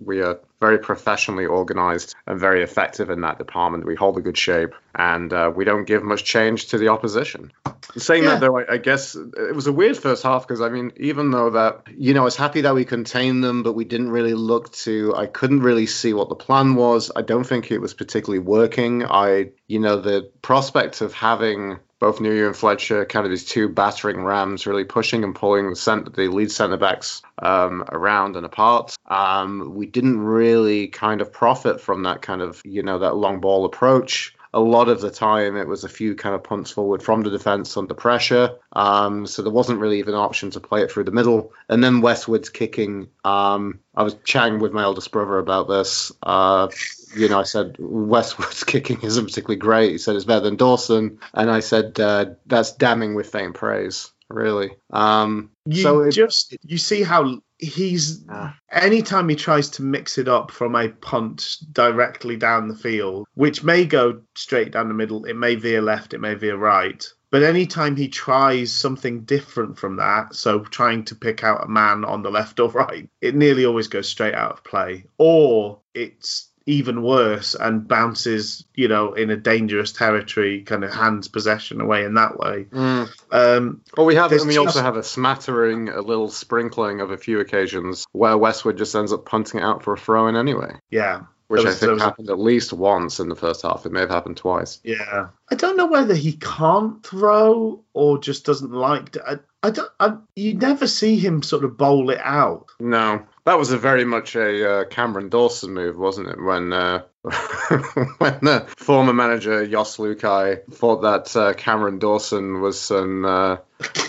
[0.04, 3.84] we are very professionally organized and very effective in that department.
[3.86, 7.52] We hold a good shape and uh, we don't give much change to the opposition.
[7.96, 8.30] Saying Yeah.
[8.30, 11.30] that though I, I guess it was a weird first half because i mean even
[11.30, 14.34] though that you know i was happy that we contained them but we didn't really
[14.34, 17.10] look to i couldn't really see what the plan was.
[17.14, 19.04] I don't think it was particularly working.
[19.04, 23.68] I you know the prospect of having both Nuhiu and Fletcher, kind of these two
[23.68, 28.44] battering rams, really pushing and pulling the center, the lead centre backs um, around and
[28.44, 28.96] apart.
[29.06, 33.40] Um, we didn't really kind of profit from that kind of, you know, that long
[33.40, 34.35] ball approach.
[34.56, 37.30] A lot of the time, it was a few kind of punts forward from the
[37.30, 38.56] defence under pressure.
[38.72, 41.52] Um, so there wasn't really even an option to play it through the middle.
[41.68, 43.08] And then Westwood's kicking.
[43.24, 46.10] Um, I was chatting with my eldest brother about this.
[46.22, 46.68] Uh,
[47.14, 49.92] you know, I said Westwood's kicking isn't particularly great.
[49.92, 54.10] He said it's better than Dawson, and I said uh, that's damning with faint praise,
[54.28, 54.70] really.
[54.90, 58.56] Um, you so it, just you see how he's Ah.
[58.70, 63.64] anytime he tries to mix it up from a punt directly down the field, which
[63.64, 67.06] may go straight down the middle, it may veer left, it may veer right.
[67.30, 72.04] But anytime he tries something different from that, so trying to pick out a man
[72.04, 75.06] on the left or right, it nearly always goes straight out of play.
[75.18, 81.28] Or it's even worse and bounces, you know, in a dangerous territory, kind of hands
[81.28, 82.66] possession away in that way.
[82.72, 83.08] Mm.
[83.30, 87.10] Um, Well, we have, and we just- also have a smattering, a little sprinkling of
[87.12, 90.34] a few occasions where Westwood just ends up punting it out for a throw in
[90.36, 93.62] anyway, yeah, which There I think was a- happened at least once in the first
[93.62, 93.86] half.
[93.86, 94.80] It may have happened twice.
[94.82, 95.28] yeah.
[95.48, 99.22] I don't know whether he can't throw or just doesn't like to.
[99.24, 99.90] I, I don't.
[100.00, 102.66] I, you never see him sort of bowl it out.
[102.80, 106.42] No, that was a very much a uh, Cameron Dawson move, wasn't it?
[106.42, 113.24] When uh, when the former manager Jos Luhukay thought that uh, Cameron Dawson was some
[113.24, 113.56] uh,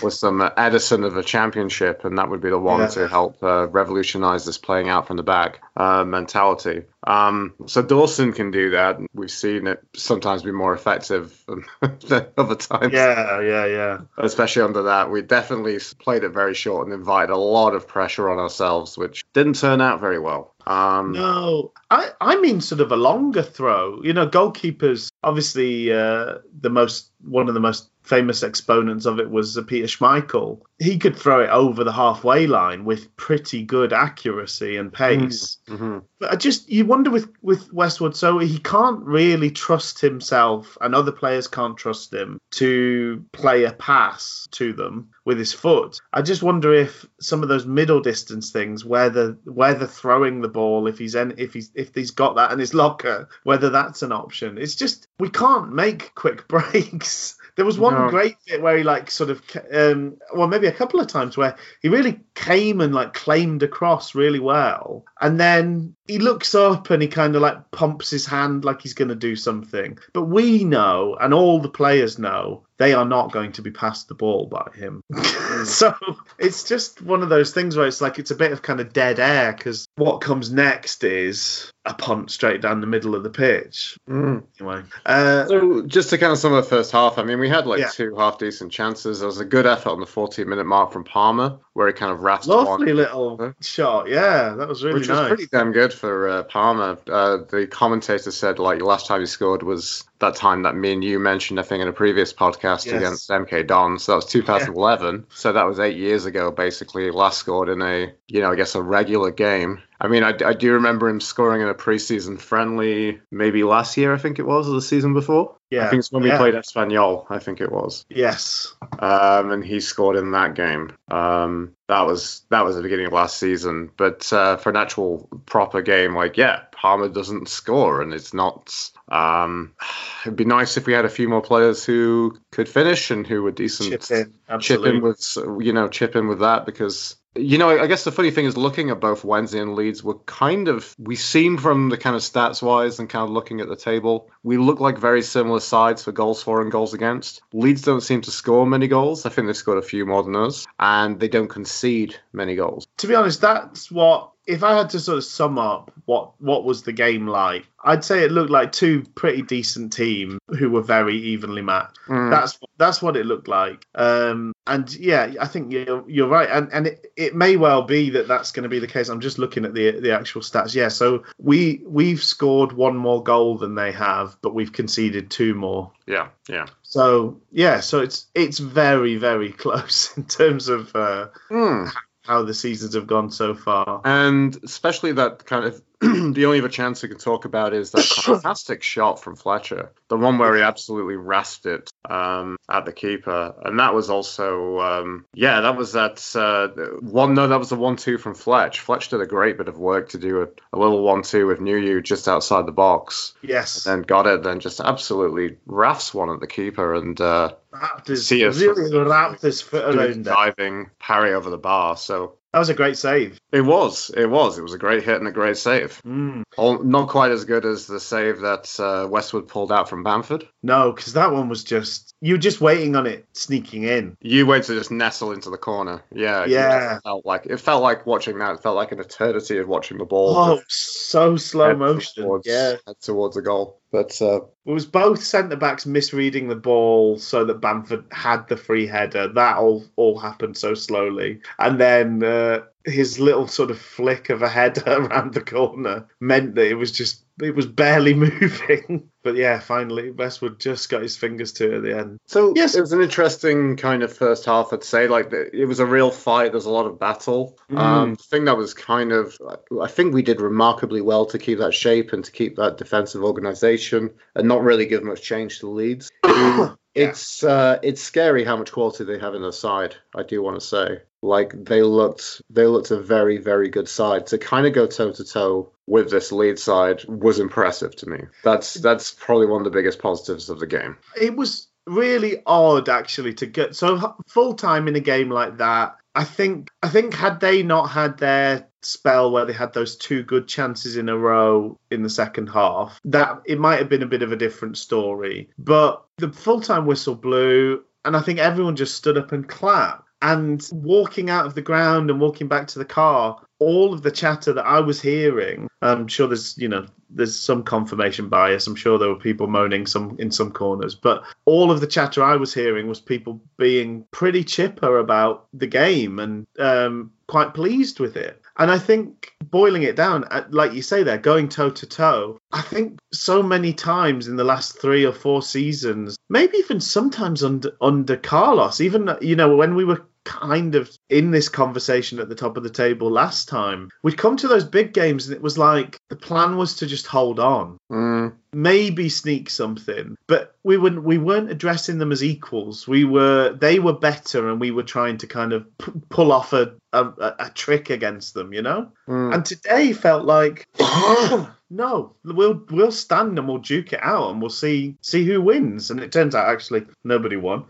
[0.02, 2.86] was some Edison of a championship, and that would be the one Yeah.
[2.88, 6.84] to help uh, revolutionize this playing out from the back uh, mentality.
[7.06, 8.98] Um, so Dawson can do that.
[9.14, 11.64] We've seen it sometimes be more effective than
[12.38, 13.98] other times Yeah, yeah, yeah.
[14.16, 15.10] especially under that.
[15.10, 19.24] We definitely played it very short and invited a lot of pressure on ourselves, which
[19.32, 20.54] didn't turn out very well.
[20.68, 24.02] Um, No, I, I mean sort of a longer throw.
[24.02, 29.28] You know, goalkeepers obviously uh, the most one of the most famous exponents of it
[29.28, 30.60] was Peter Schmeichel.
[30.78, 35.58] He could throw it over the halfway line with pretty good accuracy and pace.
[35.68, 36.02] mhm.
[36.18, 40.94] But I just you wonder with with Westwood, so he can't really trust himself, and
[40.94, 46.00] other players can't trust him to play a pass to them with his foot.
[46.12, 50.48] I just wonder if some of those middle distance things, where the where throwing the
[50.48, 54.02] ball, if he's in, if he's if he's got that in his locker, whether that's
[54.02, 54.58] an option.
[54.58, 57.07] It's just we can't make quick breaks.
[57.56, 58.08] There was one No.
[58.08, 59.42] great bit where he like sort of,
[59.72, 64.14] um, well, maybe a couple of times where he really came and like claimed across
[64.14, 68.64] really well, and then he looks up and he kind of like pumps his hand
[68.64, 69.98] like he's going to do something.
[70.12, 74.06] But we know, and all the players know, they are not going to be passed
[74.06, 75.02] the ball by him.
[75.64, 75.94] so
[76.38, 78.92] it's just one of those things where it's like it's a bit of kind of
[78.92, 83.30] dead air because what comes next is a punt straight down the middle of the
[83.30, 83.96] pitch.
[84.08, 84.42] Mm.
[84.60, 87.48] Anyway, uh, So just to kind of sum up the first half, I mean, we
[87.48, 87.88] had like Yeah.
[87.88, 89.20] two half decent chances.
[89.20, 92.12] There was a good effort on the 14 minute mark from Palmer, where he kind
[92.12, 92.96] of wrapped lovely one.
[92.96, 94.08] little shot.
[94.08, 96.98] Yeah, that was really Which was pretty damn good for uh, Palmer.
[97.10, 100.92] Uh, the commentator said like the last time he scored was that time that me
[100.92, 102.94] and you mentioned, I think, in a previous podcast Yes.
[102.96, 103.98] against MK Don.
[103.98, 105.26] So that was 2011.
[105.32, 107.10] So that was eight years ago, basically.
[107.10, 109.80] Last scored in a, you know, I guess a regular game.
[110.00, 114.14] I mean, I, I do remember him scoring in a preseason friendly, maybe last year,
[114.14, 115.56] I think it was, or the season before.
[115.70, 116.38] Yeah, I think it's when we yeah.
[116.38, 118.06] played Espanyol, I think it was.
[118.08, 118.74] Yes.
[118.98, 120.92] Um, and he scored in that game.
[121.10, 123.90] Um, that was that was the beginning of last season.
[123.96, 128.72] But uh, for an actual proper game, like yeah, Palmer doesn't score, and it's not.
[129.08, 129.74] Um,
[130.22, 133.42] it'd be nice if we had a few more players who could finish and who
[133.42, 133.90] were decent.
[133.90, 134.34] Chip in.
[134.48, 134.88] Absolutely.
[134.88, 138.12] chip in with you know chip in with that because you know I guess the
[138.12, 141.88] funny thing is looking at both Wednesday and Leeds we're kind of we seem from
[141.88, 144.98] the kind of stats wise and kind of looking at the table we look like
[144.98, 147.42] very similar sides for goals for and goals against.
[147.52, 149.26] Leeds don't seem to score many goals.
[149.26, 152.87] I think they scored a few more than us and they don't concede many goals
[152.98, 156.64] to be honest, that's what if I had to sort of sum up what what
[156.64, 160.80] was the game like, I'd say it looked like two pretty decent teams who were
[160.80, 161.98] very evenly matched.
[162.08, 162.30] Mm.
[162.30, 163.84] That's that's what it looked like.
[163.94, 168.08] Um, and yeah, I think you're you're right, and and it, it may well be
[168.10, 169.10] that that's going to be the case.
[169.10, 170.74] I'm just looking at the the actual stats.
[170.74, 175.54] Yeah, so we we've scored one more goal than they have, but we've conceded two
[175.54, 175.92] more.
[176.06, 181.92] yeah yeah So yeah, so it's it's very very close in terms of uh, Mm.
[182.28, 184.02] How the seasons have gone so far.
[184.04, 188.02] And especially that kind of the only other chance we can talk about is that
[188.24, 193.52] fantastic shot from Fletcher, the one where he absolutely rasped it um, at the keeper,
[193.64, 196.68] and that was also um, yeah, that was that uh,
[197.00, 197.34] one.
[197.34, 198.78] No, that was the one-two from Fletch.
[198.78, 202.00] Fletch did a great bit of work to do a, a little one-two with Nuhiu
[202.00, 206.46] just outside the box, Yes, then got it, then just absolutely rafts one at the
[206.46, 210.22] keeper and uh, wrapped his, really wrapped his foot around it.
[210.22, 211.96] diving parry over the bar.
[211.96, 213.38] So That was a great save.
[213.52, 216.00] it was, it was, it was a great hit and a great save.
[216.02, 216.44] Mm.
[216.56, 220.48] All, not quite as good as the save that uh, Westwood pulled out from Bamford.
[220.62, 224.16] No, because that one was just you were just waiting on it sneaking in.
[224.20, 226.02] You wait to just nestle into the corner.
[226.12, 226.98] Yeah, Yeah.
[227.04, 228.54] Felt like it felt like watching that.
[228.54, 230.36] It felt like an eternity of watching the ball.
[230.36, 232.24] Oh, so slow motion.
[232.24, 233.80] Towards, Yeah, towards a goal.
[233.92, 238.56] But uh, it was both centre backs misreading the ball so that Bamford had the
[238.56, 239.28] free header.
[239.28, 244.42] That all all happened so slowly, and then uh, his little sort of flick of
[244.42, 249.10] a header around the corner meant that it was just it was barely moving.
[249.22, 252.18] But yeah, finally Westwood just got his fingers to it at the end.
[252.26, 252.74] So Yes.
[252.74, 255.06] it was an interesting kind of first half, I'd say.
[255.08, 256.52] Like it was a real fight.
[256.52, 257.58] There's a lot of battle.
[257.70, 257.78] Mm.
[257.78, 259.36] Um, the thing that was kind of,
[259.82, 263.22] I think we did remarkably well to keep that shape and to keep that defensive
[263.22, 266.10] organization and not really give much change to the Leeds.
[266.94, 269.94] It's uh, it's scary how much quality they have in their side.
[270.16, 274.26] I do want to say, like they looked they looked a very very good side.
[274.28, 278.20] To kind of go toe to toe with this lead side was impressive to me.
[278.44, 280.96] That's that's probably one of the biggest positives of the game.
[281.20, 285.96] It was really odd actually to get so full time in a game like that.
[286.14, 290.22] I think I think had they not had their spell where they had those two
[290.22, 294.06] good chances in a row in the second half, that it might have been a
[294.06, 295.50] bit of a different story.
[295.58, 300.07] But the full time whistle blew, and I think everyone just stood up and clapped.
[300.20, 304.10] And walking out of the ground and walking back to the car, all of the
[304.10, 308.66] chatter that I was hearing, I'm sure there's you know there's some confirmation bias.
[308.66, 312.22] I'm sure there were people moaning some in some corners, but all of the chatter
[312.22, 318.00] I was hearing was people being pretty chipper about the game and um, quite pleased
[318.00, 318.40] with it.
[318.58, 322.40] And I think boiling it down, uh, like you say there, going toe to toe,
[322.50, 327.44] I think so many times in the last three or four seasons, maybe even sometimes
[327.44, 332.28] under under Carlos, even you know when we were kind of in this conversation at
[332.28, 335.42] the top of the table last time, we'd come to those big games and it
[335.42, 337.78] was like the plan was to just hold on.
[337.90, 342.86] Mm, maybe sneak something but we wouldn't we weren't addressing them as equals.
[342.86, 346.52] We were they were better and we were trying to kind of p- pull off
[346.52, 347.04] a, a
[347.38, 348.90] a trick against them you know?
[349.08, 349.34] Mm.
[349.34, 350.66] and today felt like
[351.70, 355.90] no we'll we'll stand and we'll duke it out and we'll see see who wins.
[355.90, 357.64] And it turns out actually nobody won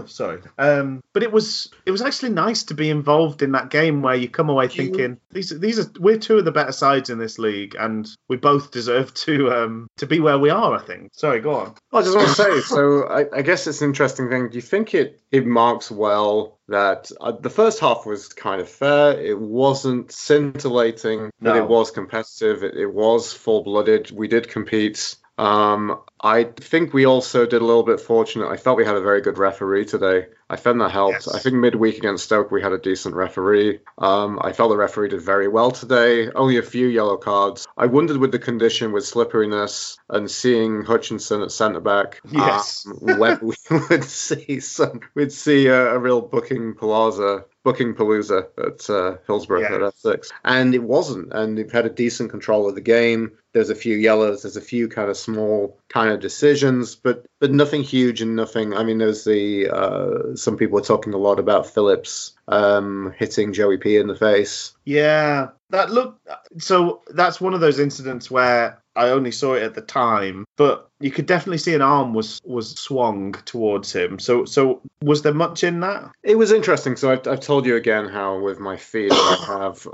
[0.06, 4.02] sorry um but it was it was actually nice to be involved in that game
[4.02, 7.18] where you come away thinking these these are we're two of the better sides in
[7.18, 11.10] this league and we both deserve to um to be where we are i think
[11.14, 14.28] sorry go on I just want to say, so I, I guess it's an interesting
[14.28, 14.48] thing.
[14.50, 18.68] Do you think it it marks well that uh, the first half was kind of
[18.68, 19.20] fair?
[19.20, 22.64] It wasn't scintillating, but it was competitive.
[22.64, 24.10] It, it was full blooded.
[24.10, 25.14] We did compete.
[25.36, 28.48] Um, I think we also did a little bit fortunate.
[28.48, 30.26] I felt we had a very good referee today.
[30.48, 31.26] I found that helped.
[31.26, 31.34] Yes.
[31.34, 33.80] I think midweek against Stoke we had a decent referee.
[33.98, 36.30] Um, I felt the referee did very well today.
[36.30, 37.66] Only a few yellow cards.
[37.76, 42.20] I wondered with the condition with slipperiness and seeing Hutchinson at centre back.
[42.30, 42.86] Yes.
[43.08, 47.44] um, whether we would see some, we'd see a, a real booking plaza.
[47.64, 49.74] Booking Palooza at uh, Hillsborough Yeah.
[49.74, 50.30] at S6.
[50.44, 51.32] And it wasn't.
[51.32, 53.32] And they've had a decent control of the game.
[53.54, 54.42] There's a few yellows.
[54.42, 58.74] There's a few kind of small kind of decisions, but but nothing huge and nothing.
[58.74, 63.52] I mean, there's the uh, some people are talking a lot about Phillips um, hitting
[63.52, 64.74] Joey P in the face.
[64.84, 66.18] Yeah, that look.
[66.58, 70.88] So that's one of those incidents where I only saw it at the time, but
[71.00, 74.18] you could definitely see an arm was was swung towards him.
[74.18, 76.10] So so was there much in that?
[76.22, 76.96] It was interesting.
[76.96, 79.86] So I've, I've told you again how with my feet I have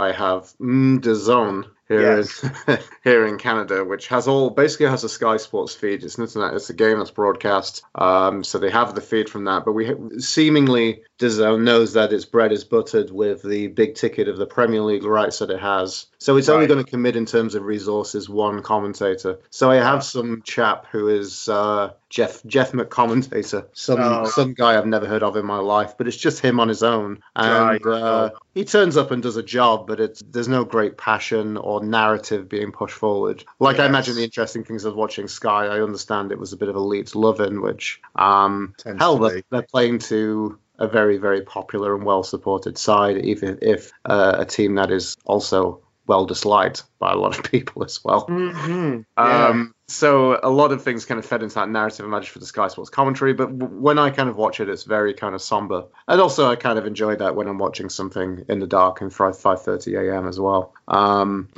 [0.00, 5.08] I have mm, DAZN here in here in Canada, which has all basically has a
[5.08, 6.02] Sky Sports feed.
[6.02, 6.54] It's an internet.
[6.54, 7.84] It's a game that's broadcast.
[7.94, 9.64] Um, so they have the feed from that.
[9.64, 14.36] But we seemingly DAZN knows that its bread is buttered with the big ticket of
[14.36, 16.06] the Premier League rights that it has.
[16.18, 19.38] So it's only going to commit in terms of resources one commentator.
[19.50, 24.24] So I have some chap who is uh, Jeff Jeff McCommentator, some Oh.
[24.26, 26.82] some guy I've never heard of in my life, but it's just him on his
[26.82, 27.80] own, Right.
[27.84, 31.56] and uh, he turns up and does a job, but it's there's no great passion
[31.56, 33.44] or narrative being pushed forward.
[33.58, 36.68] Like I imagine the interesting things of watching Sky, I understand it was a bit
[36.68, 41.40] of a Leeds loving, which um, Tends hell they're, they're playing to a very very
[41.40, 46.84] popular and well supported side, even if uh, a team that is also well disliked
[46.98, 48.26] by a lot of people as well.
[48.26, 49.00] Mm-hmm.
[49.16, 52.46] Um, so a lot of things kind of fed into that narrative, imagine, for the
[52.46, 53.34] Sky Sports commentary.
[53.34, 55.84] But w- when I kind of watch it, it's very kind of somber.
[56.08, 59.12] And also, I kind of enjoy that when I'm watching something in the dark and
[59.12, 60.28] 5 5:30 a.m.
[60.28, 60.74] as well.
[60.88, 61.48] Um,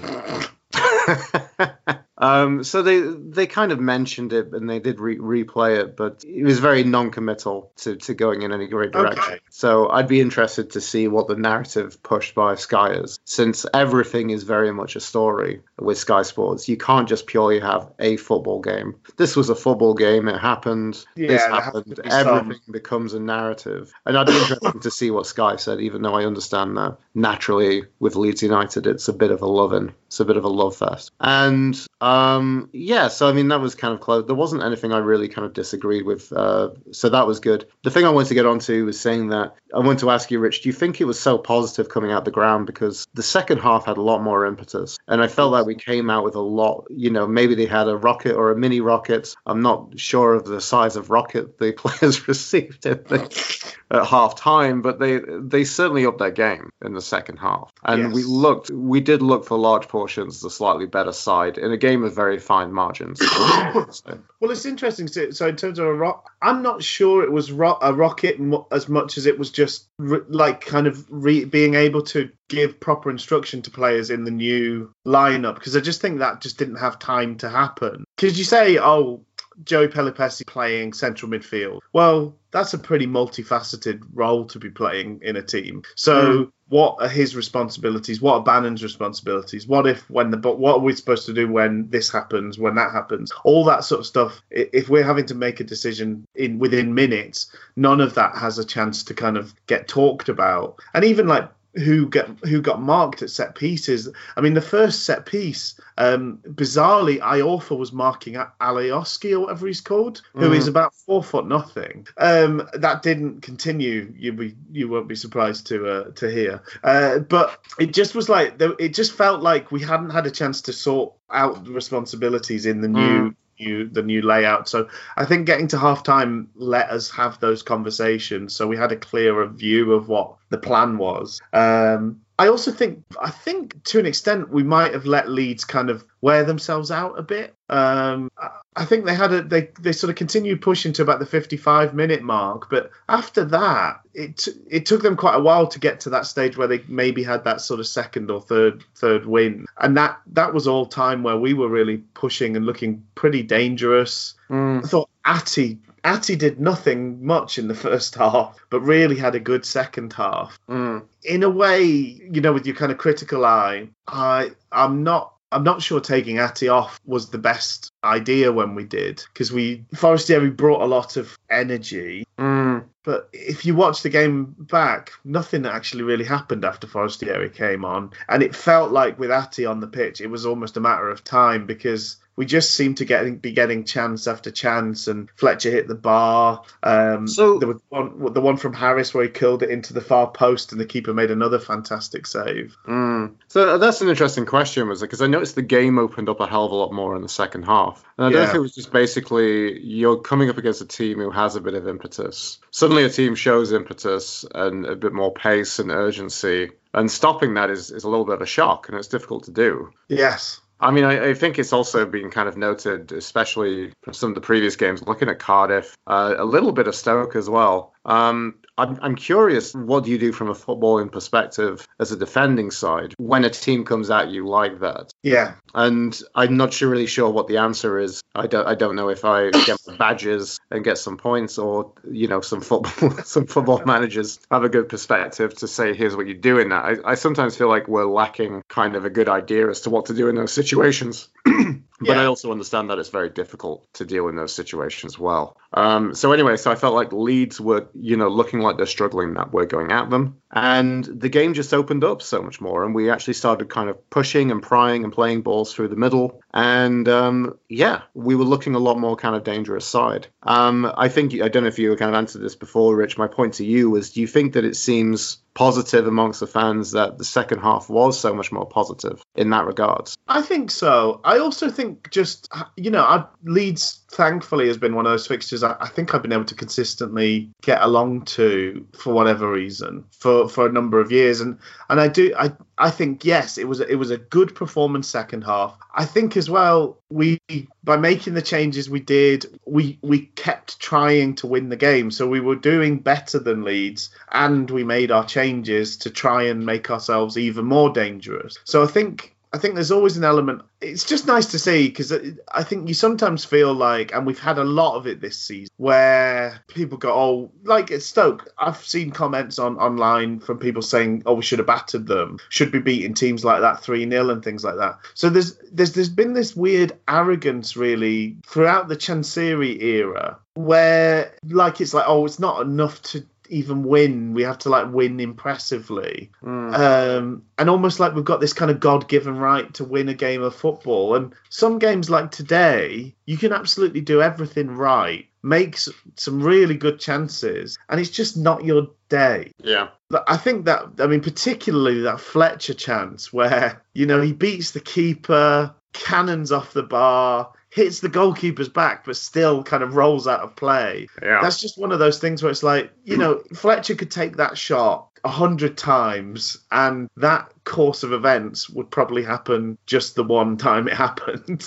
[2.18, 6.24] um, so they they kind of mentioned it and they did re- replay it, but
[6.26, 9.22] it was very non-committal to, to going in any great direction.
[9.22, 9.40] Okay.
[9.50, 14.31] So I'd be interested to see what the narrative pushed by Sky is, since everything
[14.31, 16.68] is very much a story with Sky Sports.
[16.68, 18.96] You can't just purely have a football game.
[19.16, 20.28] This was a football game.
[20.28, 21.04] It happened.
[21.14, 22.00] Yeah, this happened.
[22.02, 22.38] be some.
[22.38, 25.81] Everything becomes a narrative, and I'd be interested to see what Sky said.
[25.81, 29.94] Even though I understand that naturally with Leeds United, it's a bit of a loving,
[30.07, 31.12] it's a bit of a love fest.
[31.20, 31.78] And
[32.09, 34.27] um, yeah, so I mean that was kind of close.
[34.27, 36.33] There wasn't anything I really kind of disagreed with.
[36.33, 37.68] Uh, so that was good.
[37.83, 40.38] The thing I wanted to get onto was saying that I want to ask you,
[40.38, 43.59] Rich, do you think it was so positive coming out the ground because the second
[43.59, 46.40] half had a lot more impetus, and I felt like we came out with a
[46.40, 46.87] lot.
[46.88, 49.35] You know, maybe they had a rocket or a mini rocket.
[49.44, 54.35] I'm not sure of the size of rocket the players received at, the, at half
[54.37, 58.14] time, but they they certainly upped their game in the second half, and Yes.
[58.14, 62.05] we looked, we did look for large portions the slightly better side in a game
[62.05, 63.18] of very fine margins.
[63.20, 65.09] So, Well, it's interesting.
[65.09, 68.39] So, so in terms of a rock, I'm not sure it was ro- a rocket
[68.39, 72.30] mo- as much as it was just re- like kind of re- being able to
[72.49, 76.57] give proper instruction to players in the new lineup because I just think that just
[76.59, 78.05] didn't have time to happen.
[78.16, 79.22] Because you say, oh,
[79.64, 81.80] Joey Pelupessy playing central midfield.
[81.92, 85.82] Well, that's a pretty multifaceted role to be playing in a team.
[85.96, 86.50] So, hmm.
[86.68, 88.20] what are his responsibilities?
[88.20, 89.66] What are Bannan's responsibilities?
[89.66, 92.59] What if when the but what are we supposed to do when this happens?
[92.59, 93.32] When that happens?
[93.44, 94.40] All that sort of stuff.
[94.50, 98.64] If we're having to make a decision in within minutes, none of that has a
[98.64, 100.80] chance to kind of get talked about.
[100.94, 104.09] And even like who get who got marked at set pieces.
[104.37, 109.81] I mean, the first set piece, um, bizarrely, Iorfa was marking Alioski or whatever he's
[109.81, 112.07] called, who is about four foot nothing.
[112.16, 114.12] Um, that didn't continue.
[114.16, 116.62] You be you won't be surprised to uh, to hear.
[116.83, 120.62] Uh, but it just was like it just felt like we hadn't had a chance
[120.62, 123.35] to sort out the responsibilities in the new.
[123.61, 124.68] New, the new layout.
[124.68, 128.54] So I think getting to halftime let us have those conversations.
[128.54, 131.40] So we had a clearer view of what the plan was.
[131.52, 135.91] Um, I also think, I think to an extent, we might have let Leeds kind
[135.91, 137.55] of wear themselves out a bit.
[137.68, 141.26] Um, I- think they had a they they sort of continued pushing to about the
[141.26, 146.01] 55 minute mark, but after that, it it took them quite a while to get
[146.01, 149.66] to that stage where they maybe had that sort of second or third third win,
[149.78, 154.34] and that that was all time where we were really pushing and looking pretty dangerous.
[154.49, 159.34] mm, I thought Atty Atty did nothing much in the first half, but really had
[159.34, 160.59] a good second half.
[160.68, 161.05] mm.
[161.24, 165.64] In a way, you know, with your kind of critical eye, I I'm not I'm
[165.64, 170.51] not sure taking Atty off was the best idea when we did because we Forestieri
[170.51, 172.26] brought a lot of energy.
[172.38, 172.84] Mm.
[173.03, 178.11] But if you watch the game back, nothing actually really happened after Forestieri came on.
[178.28, 181.24] And it felt like with Atty on the pitch, it was almost a matter of
[181.24, 185.09] time because we just seemed to get be getting chance after chance.
[185.09, 186.62] And Fletcher hit the bar.
[186.84, 190.01] Um, So- there was one, the one from Harris where he killed it into the
[190.01, 192.76] far post, and the keeper made another fantastic save.
[192.86, 193.32] Mm.
[193.49, 195.07] So that's an interesting question, was it?
[195.07, 197.28] Because I noticed the game opened up a hell of a lot more in the
[197.28, 198.49] second half, and I don't Yeah.
[198.51, 201.74] if it was just basically you're coming up against a team who has a bit
[201.74, 202.59] of impetus.
[202.70, 207.68] Suddenly, a team shows impetus and a bit more pace and urgency, and stopping that
[207.68, 209.91] is, is a little bit of a shock, and it's difficult to do.
[210.09, 210.61] Yes.
[210.81, 214.35] I mean, I, I think it's also been kind of noted, especially from some of
[214.35, 217.95] the previous games, looking at Cardiff, uh, a little bit of Stoke as well.
[218.05, 222.70] Um, I'm, I'm curious, what do you do from a footballing perspective as a defending
[222.70, 225.12] side when a team comes at you like that?
[225.22, 225.55] Yeah.
[225.74, 228.22] And I'm not sure, really sure what the answer is.
[228.35, 231.93] I don't, I don't know if I get my badges and get some points, or
[232.11, 236.29] you know, some football, some football managers have a good perspective to say, here's what
[236.29, 236.85] you do in that.
[236.85, 240.07] I, I sometimes feel like we're lacking kind of a good idea as to what
[240.07, 241.29] to do in those situations.
[242.01, 242.22] But Yeah.
[242.22, 245.57] I also understand that it's very difficult to deal in those situations well.
[245.72, 249.34] Um, so anyway, so I felt like Leeds were, you know, looking like they're struggling
[249.34, 252.94] that we're going at them, and the game just opened up so much more, and
[252.94, 257.09] we actually started kind of pushing and prying and playing balls through the middle, and
[257.09, 260.28] um, yeah, we were looking a lot more kind of dangerous side.
[260.42, 263.18] Um, I think I don't know if you kind of answered this before, Rich.
[263.18, 266.92] My point to you was, do you think that it seems positive amongst the fans
[266.92, 270.09] that the second half was so much more positive in that regard?
[270.28, 271.20] I think so.
[271.24, 275.74] I also think just you know, Leeds thankfully has been one of those fixtures I,
[275.80, 280.64] I think I've been able to consistently get along to for whatever reason for for
[280.68, 281.59] a number of years, and
[281.90, 285.43] and I do I I think yes, it was it was a good performance second
[285.43, 285.76] half.
[285.95, 287.39] I think as well we
[287.83, 292.26] by making the changes we did, we we kept trying to win the game, so
[292.29, 296.91] we were doing better than Leeds, and we made our changes to try and make
[296.91, 298.59] ourselves even more dangerous.
[298.64, 300.62] So I think I think there's always an element.
[300.80, 302.12] It's just nice to see because
[302.53, 305.72] I think you sometimes feel like, and we've had a lot of it this season,
[305.78, 311.22] where people go, "Oh, like at Stoke." I've seen comments on online from people saying,
[311.24, 312.38] "Oh, we should have battered them.
[312.51, 315.92] Should be beating teams like that three 0 and things like that." So there's there's
[315.92, 322.26] there's been this weird arrogance really throughout the Chansiri era, where like it's like, "Oh,
[322.26, 324.34] it's not enough to." Even win.
[324.34, 326.74] We have to like win impressively, Mm.
[326.74, 330.42] um, and almost like we've got this kind of God-given right to win a game
[330.42, 331.14] of football.
[331.14, 335.76] And some games like today, you can absolutely do everything right, make
[336.16, 339.53] some really good chances, and it's just not your day.
[339.62, 339.88] Yeah.
[340.26, 344.80] I think that I mean particularly that Fletcher chance where you know he beats the
[344.80, 350.41] keeper, cannons off the bar, hits the goalkeeper's back, but still kind of rolls out
[350.41, 351.09] of play.
[351.23, 351.41] Yeah.
[351.43, 354.57] That's just one of those things where it's like you know Fletcher could take that
[354.57, 360.57] shot a hundred times, and that course of events would probably happen just the one
[360.57, 361.64] time it happened.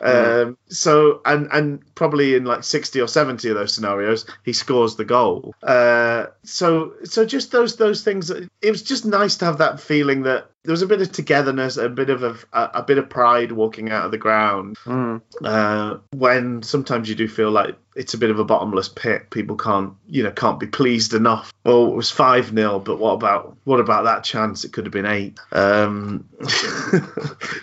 [0.00, 4.96] um, so and and probably in like sixty or seventy of those scenarios, he scores
[4.96, 5.54] the goal.
[5.62, 8.30] Uh, so so just those those things.
[8.30, 11.78] It was just nice to have that feeling that there was a bit of togetherness,
[11.78, 14.76] a bit of a, a, a bit of pride walking out of the ground.
[14.84, 15.22] Mm.
[15.42, 19.30] Uh, when sometimes you do feel like it's a bit of a bottomless pit.
[19.30, 21.52] People can't, you know, can't be pleased enough.
[21.64, 24.64] Oh, it was five 0 but what about what about that chance?
[24.64, 25.39] It could have been eight.
[25.52, 26.28] Um,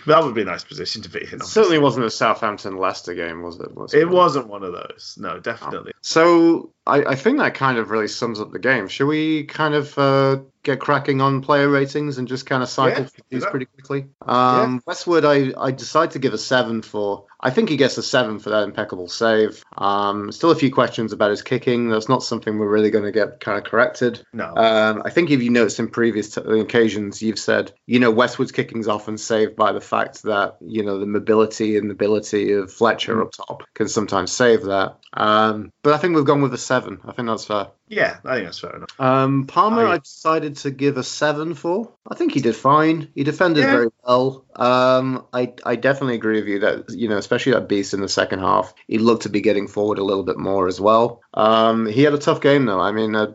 [0.06, 1.26] that would be a nice position to be in.
[1.26, 1.48] Obviously.
[1.48, 3.74] certainly wasn't a Southampton Leicester game, was it?
[3.74, 5.16] Was It wasn't one of those.
[5.18, 5.92] No, definitely.
[6.02, 8.88] So I, I think that kind of really sums up the game.
[8.88, 13.02] Should we kind of uh, get cracking on player ratings and just kind of cycle
[13.02, 14.06] Yeah, through these pretty quickly?
[14.22, 17.26] Um, Westwood, I, I decided to give a seven for.
[17.40, 19.62] I think he gets a seven for that impeccable save.
[19.76, 21.88] Um, still a few questions about his kicking.
[21.88, 24.24] That's not something we're really going to get kind of corrected.
[24.32, 24.56] No.
[24.56, 28.50] Um, I think if you noticed in previous t- occasions, you've said, you know, Westwood's
[28.50, 32.72] kicking is often saved by the fact that, you know, the mobility and ability of
[32.72, 34.98] Fletcher up top can sometimes save that.
[35.12, 36.77] Um, but I think we've gone with a seven.
[36.84, 37.68] I think that's fair.
[37.88, 38.90] yeah, I think that's fair enough.
[39.00, 41.92] Um, Palmer, I- I decided to give a seven for.
[42.10, 43.08] I think he did fine.
[43.14, 43.72] He defended Yeah.
[43.72, 44.44] very well.
[44.56, 48.08] Um, I I definitely agree with you that you know, especially that beast in the
[48.08, 51.20] second half, he looked to be getting forward a little bit more as well.
[51.34, 52.80] Um, he had a tough game though.
[52.80, 53.32] I mean, uh,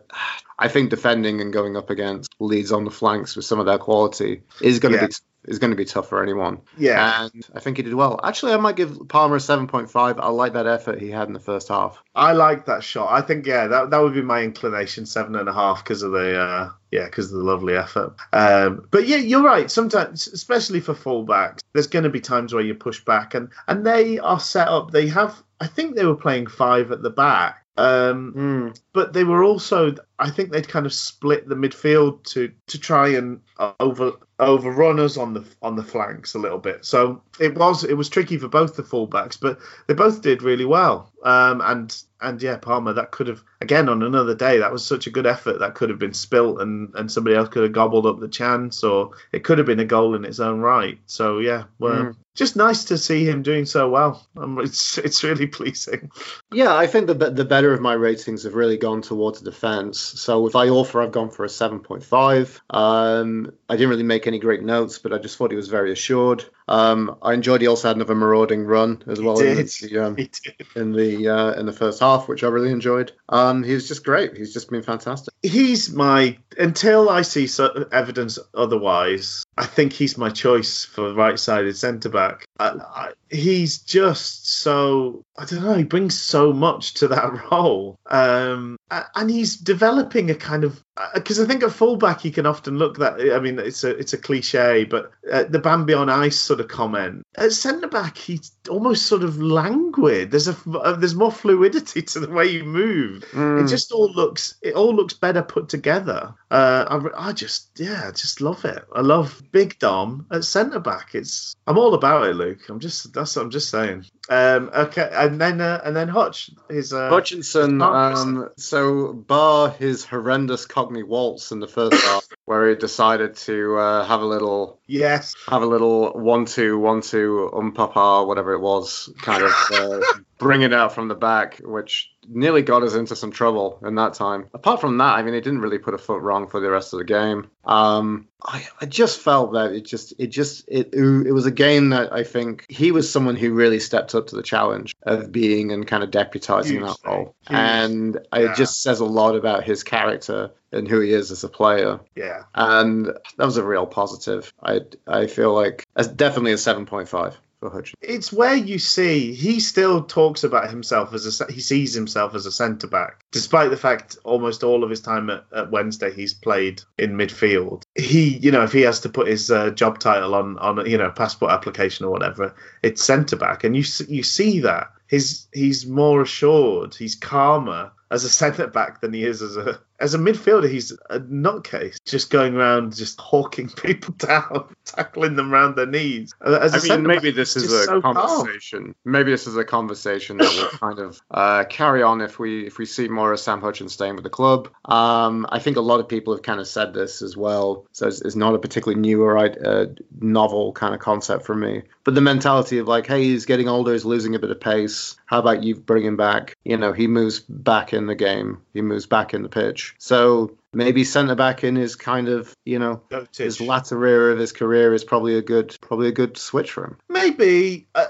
[0.58, 3.78] I think defending and going up against leads on the flanks with some of their
[3.78, 5.06] quality is going to Yeah.
[5.08, 5.12] be
[5.46, 6.60] is going to be tough for anyone.
[6.78, 8.20] Yeah, And I think he did well.
[8.22, 10.18] Actually, I might give Palmer a seven point five.
[10.18, 12.02] I like that effort he had in the first half.
[12.14, 13.12] I like that shot.
[13.12, 16.12] I think yeah, that that would be my inclination, seven and a half, because of
[16.12, 18.14] the uh, yeah, because of the lovely effort.
[18.32, 19.70] Um, but yeah, you're right.
[19.70, 23.84] Sometimes, especially for fullbacks, there's going to be times where you push back, and and
[23.86, 24.90] they are set up.
[24.90, 25.42] They have.
[25.60, 27.60] I think they were playing five at the back.
[27.76, 32.78] Um, but they were also I think they'd kind of split the midfield to to
[32.78, 33.40] try and
[33.80, 36.84] over overrun us on the on the flanks a little bit.
[36.84, 40.64] So it was it was tricky for both the fullbacks, but they both did really
[40.64, 41.10] well.
[41.22, 45.06] Um, and and yeah, Palmer that could have again on another day that was such
[45.06, 48.06] a good effort that could have been spilt and and somebody else could have gobbled
[48.06, 50.98] up the chance or it could have been a goal in its own right.
[51.06, 51.94] So yeah, well.
[51.94, 52.16] Mm.
[52.36, 54.26] Just nice to see him doing so well.
[54.36, 56.10] Um, it's it's really pleasing.
[56.52, 60.03] Yeah, I think the the better of my ratings have really gone towards defense.
[60.04, 62.60] So with Iorfa, I've gone for a 7.5.
[62.70, 65.92] Um, I didn't really make any great notes, but I just thought he was very
[65.92, 66.44] assured.
[66.66, 70.30] Um, I enjoyed he also had another marauding run as well in the, um, He
[70.44, 70.66] did.
[70.74, 73.12] in the uh, in the first half, which I really enjoyed.
[73.28, 74.36] Um, he was just great.
[74.36, 75.34] He's just been fantastic.
[75.42, 79.44] he's my until I see so, evidence otherwise.
[79.58, 82.46] I think he's my choice for right-sided centre back.
[82.58, 85.74] I, I, he's just so I don't know.
[85.74, 90.82] He brings so much to that role, um, a- and he's developing a kind of
[91.14, 93.14] because I think at fullback you can often look that.
[93.34, 96.68] I mean, it's a it's a cliche, but uh, the Bambi on ice sort of
[96.68, 100.30] comment at centre back he's almost sort of languid.
[100.30, 103.24] There's a uh, there's more fluidity to the way you move.
[103.32, 103.64] Mm.
[103.64, 106.34] It just all looks it all looks better put together.
[106.54, 108.84] Uh, I, I just yeah, just love it.
[108.94, 111.16] I love Big Dom at centre back.
[111.16, 112.68] It's I'm all about it, Luke.
[112.68, 114.06] I'm just that's what I'm just saying.
[114.28, 120.04] Um, okay, and then uh, and then Hutch is uh, Hutchinson, um, so bar his
[120.04, 124.78] horrendous Cockney waltz in the first half, where he decided to uh, have a little
[124.86, 129.52] yes, have a little one two one two um papa whatever it was kind of
[129.72, 130.00] uh,
[130.38, 134.14] bring it out from the back which nearly got us into some trouble in that
[134.14, 134.48] time.
[134.54, 136.92] Apart from that i mean he didn't really put a foot wrong for the rest
[136.92, 141.32] of the game um i, I just felt that it just it just it it
[141.32, 144.42] was a game that i think he was someone who really stepped up to the
[144.42, 146.96] challenge of being and kind of deputizing that Hugely.
[147.06, 147.58] role Huge.
[147.58, 148.52] and Yeah.
[148.52, 152.00] it just says a lot about his character and who he is as a player
[152.16, 152.42] yeah.
[152.54, 154.52] and that was a real positive.
[154.60, 155.86] I I feel like
[156.16, 157.94] definitely a seven point five for Hutch.
[158.02, 162.44] It's where you see he still talks about himself as a he sees himself as
[162.44, 166.34] a centre back, despite the fact almost all of his time at, at Wednesday he's
[166.34, 167.82] played in midfield.
[167.94, 170.98] He, you know, if he has to put his uh, job title on on you
[170.98, 175.86] know passport application or whatever, it's centre back, and you you see that He's, he's
[175.86, 177.92] more assured, he's calmer.
[178.10, 180.70] As a centre back than he is as a as a midfielder.
[180.70, 186.34] He's a nutcase, just going around, just hawking people down, tackling them around their knees.
[186.44, 188.14] Uh, As a I mean, maybe this is a so calm.
[188.14, 188.94] conversation.
[189.04, 192.78] Maybe this is a conversation that will kind of uh, carry on if we if
[192.78, 194.68] we see more of Sam Hutchins staying with the club.
[194.84, 198.08] Um, I think a lot of people have kind of said this as well, so
[198.08, 199.86] it's, it's not a particularly new or uh,
[200.20, 201.82] novel kind of concept for me.
[202.04, 205.16] But the mentality of like, hey, he's getting older, he's losing a bit of pace.
[205.34, 206.56] How about you bring him back?
[206.62, 209.96] You know, he moves back in the game, he moves back in the pitch.
[209.98, 213.02] So maybe centre back in his kind of you know
[213.36, 216.84] his latter era of his career is probably a good probably a good switch for
[216.84, 216.98] him.
[217.08, 218.06] Maybe uh,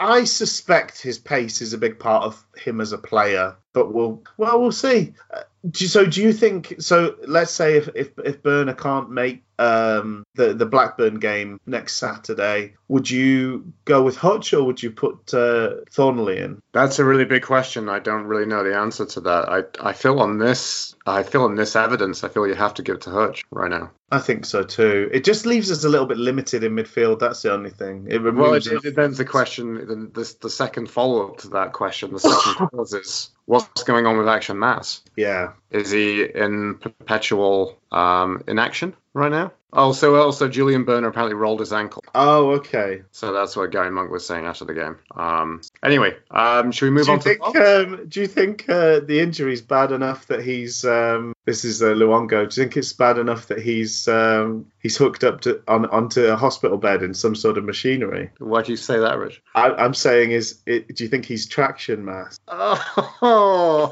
[0.00, 4.22] I suspect his pace is a big part of him as a player, but we'll
[4.36, 5.14] well we'll see.
[5.32, 6.74] Uh, do, so do you think?
[6.78, 11.96] So let's say if if, if Börner can't make um, the the Blackburn game next
[11.96, 16.60] Saturday, would you go with Hutch or would you put uh, Thorniley in?
[16.72, 17.88] That's a really big question.
[17.88, 19.48] I don't really know the answer to that.
[19.48, 22.82] I I feel on this I feel on this evidence, I feel you have to
[22.82, 23.90] give it to Hutch right now.
[24.12, 25.08] I think so too.
[25.10, 27.18] It just leaves us a little bit limited in midfield.
[27.18, 28.08] That's the only thing.
[28.10, 31.72] It Well, it, it then the question, the, the, the second follow up to that
[31.72, 35.00] question, the second cause is what's going on with Action Mass?
[35.16, 35.52] yeah.
[35.70, 39.52] Is he in perpetual um, inaction right now?
[39.74, 43.02] Also, also Julian Börner apparently rolled his ankle, Oh, okay.
[43.10, 44.98] so that's what Gary Monk was saying after the game.
[45.16, 47.56] Um, anyway, um, should we move do on to think?
[47.56, 50.84] Um, do you think uh, the injury's bad enough that he's?
[50.84, 52.46] Um, this is uh, Luongo.
[52.50, 56.22] Do you think it's bad enough that he's um, he's hooked up to on onto
[56.26, 58.28] a hospital bed in some sort of machinery?
[58.40, 59.40] Why do you say that, Rich?
[59.54, 62.38] I, I'm saying is, it, do you think he's traction mass?
[62.48, 63.88] oh,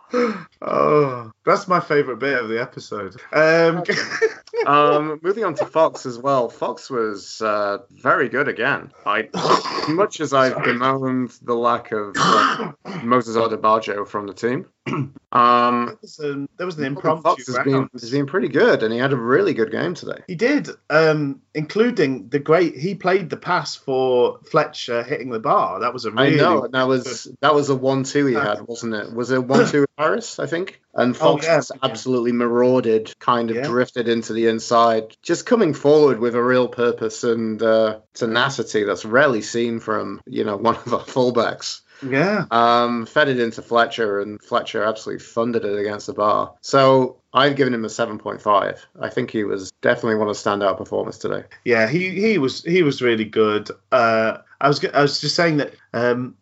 [1.45, 3.15] that's my favourite bit of the episode.
[3.31, 3.83] Um,
[4.67, 6.49] um, moving on to Fox as well.
[6.49, 8.91] Fox was uh, very good again.
[9.05, 14.67] I, as much as I've bemoaned the lack of uh, Moses Odubajo from the team,
[15.31, 17.89] um, there was an, there was an Fox has been, round.
[17.93, 20.21] has been pretty good, and he had a really good game today.
[20.27, 22.75] He did, um, including the great.
[22.75, 25.81] He played the pass for Fletcher hitting the bar.
[25.81, 26.39] That was a really.
[26.39, 29.13] I know that was that was a one-two he had, wasn't it?
[29.13, 30.39] Was it one-two Harris?
[30.39, 30.81] I think.
[30.93, 31.89] And Oh, Fox yeah, just yeah.
[31.89, 33.67] absolutely marauded, kind of Yeah.
[33.67, 39.05] drifted into the inside, just coming forward with a real purpose and uh, tenacity that's
[39.05, 41.81] rarely seen from you know one of our fullbacks.
[42.03, 42.45] Yeah.
[42.49, 46.55] Um, fed it into Fletcher, and Fletcher absolutely funded it against the bar.
[46.61, 48.79] So I've given him a 7.5.
[48.99, 51.43] I think he was definitely one of the standout performers today.
[51.63, 53.69] Yeah, he, he was he was really good.
[53.91, 56.35] Uh, I was I was just saying that um,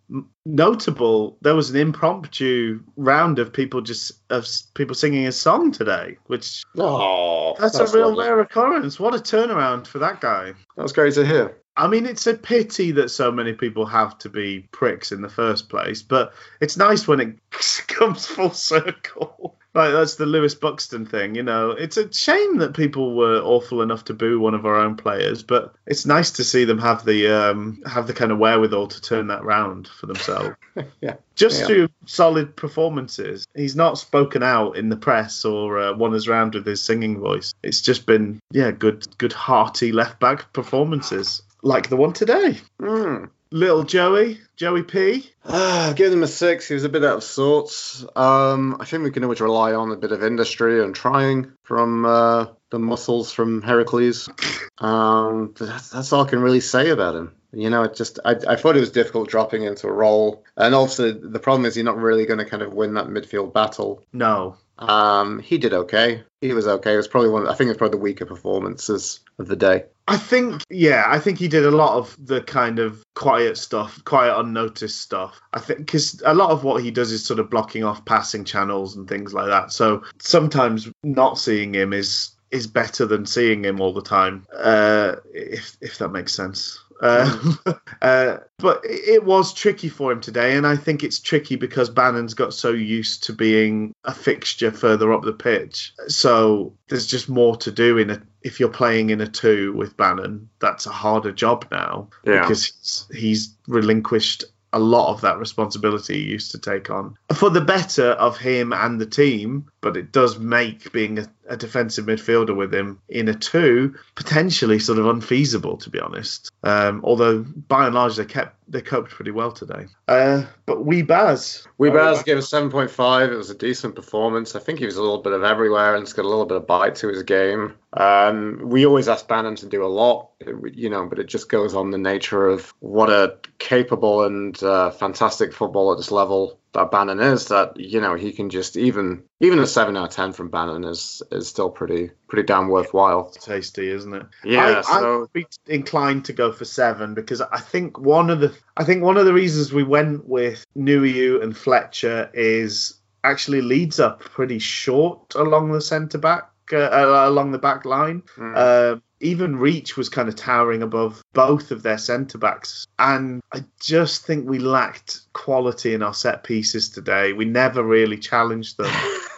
[0.45, 1.37] notable.
[1.41, 6.63] There was an impromptu round of people just of people singing a song today, which
[6.77, 8.25] Oh, that's, a real lovely.
[8.25, 8.99] rare occurrence.
[8.99, 10.53] What a turnaround for that guy.
[10.75, 11.55] That's great to hear.
[11.77, 15.29] I mean, it's a pity that so many people have to be pricks in the
[15.29, 17.37] first place, but it's nice when it
[17.87, 19.57] comes full circle.
[19.79, 21.71] Like that's the Lewis Buxton thing, you know.
[21.71, 25.41] It's a shame that people were awful enough to boo one of our own players,
[25.41, 29.01] but it's nice to see them have the um, have the kind of wherewithal to
[29.01, 30.55] turn that round for themselves.
[31.01, 31.15] Yeah.
[31.35, 31.67] Just Yeah.
[31.67, 33.45] through solid performances.
[33.55, 37.19] He's not spoken out in the press or uh, won us round with his singing
[37.19, 37.53] voice.
[37.63, 42.59] It's just been yeah, good good hearty left back performances like the one today.
[42.79, 43.25] Hmm.
[43.51, 45.27] Little Joey, Joey P.
[45.43, 46.67] Ah, give him a six.
[46.67, 48.05] He was a bit out of sorts.
[48.15, 52.05] Um, I think we can always rely on a bit of industry and trying from
[52.05, 54.29] uh, the muscles from Heracles.
[54.77, 57.35] Um, that's, that's all I can really say about him.
[57.51, 60.75] You know, it just I, I thought it was difficult dropping into a role, and
[60.75, 64.03] also the problem is you're not really going to kind of win that midfield battle.
[64.13, 64.57] No.
[64.79, 66.23] Um, he did okay.
[66.41, 66.93] He was okay.
[66.93, 67.47] It was probably one.
[67.47, 69.85] I think it was probably the weaker performances of the day.
[70.07, 74.03] I think, yeah, I think he did a lot of the kind of quiet stuff,
[74.05, 75.39] quiet, unnoticed stuff.
[75.53, 78.45] I think because a lot of what he does is sort of blocking off passing
[78.45, 79.71] channels and things like that.
[79.71, 84.47] So sometimes not seeing him is is better than seeing him all the time.
[84.57, 86.83] Uh, if if that makes sense.
[86.99, 87.53] Uh,
[88.01, 91.89] uh, but it it was tricky for him today, and I think it's tricky because
[91.89, 95.93] Bannan's got so used to being a fixture further up the pitch.
[96.07, 99.97] So there's just more to do in a if you're playing in a two with
[99.97, 100.47] Bannan.
[100.59, 102.41] That's a harder job now Yeah.
[102.41, 107.49] because he's, he's relinquished a lot of that responsibility he used to take on for
[107.49, 109.65] the better of him and the team.
[109.81, 114.79] But it does make being a, a defensive midfielder with him in a two potentially
[114.79, 116.51] sort of unfeasible, to be honest.
[116.63, 119.87] Um, although by and large they kept they coped pretty well today.
[120.07, 123.31] Uh, but we Baz, we Baz gave a seven point five.
[123.31, 124.55] It was a decent performance.
[124.55, 126.57] I think he was a little bit of everywhere and it's got a little bit
[126.57, 127.75] of bite to his game.
[127.93, 130.29] Um, we always ask Bannan to do a lot,
[130.73, 134.91] you know, but it just goes on the nature of what a capable and uh,
[134.91, 137.47] fantastic football at this level that Bannan is.
[137.47, 140.83] That you know he can just even even a seven out of ten from Bannan
[140.83, 143.31] is is still pretty pretty damn worthwhile.
[143.35, 144.25] It's tasty, isn't it?
[144.43, 144.79] Yeah.
[144.79, 148.53] I, so I'd be inclined to go for seven because I think one of the
[148.77, 153.99] I think one of the reasons we went with Nuhiu and Fletcher is actually leads
[153.99, 156.89] up pretty short along the centre back uh,
[157.27, 158.23] along the back line.
[158.37, 158.93] Mm.
[158.93, 163.63] Um, even Reach was kind of towering above both of their centre backs, and I
[163.81, 167.33] just think we lacked quality in our set pieces today.
[167.33, 168.91] We never really challenged them.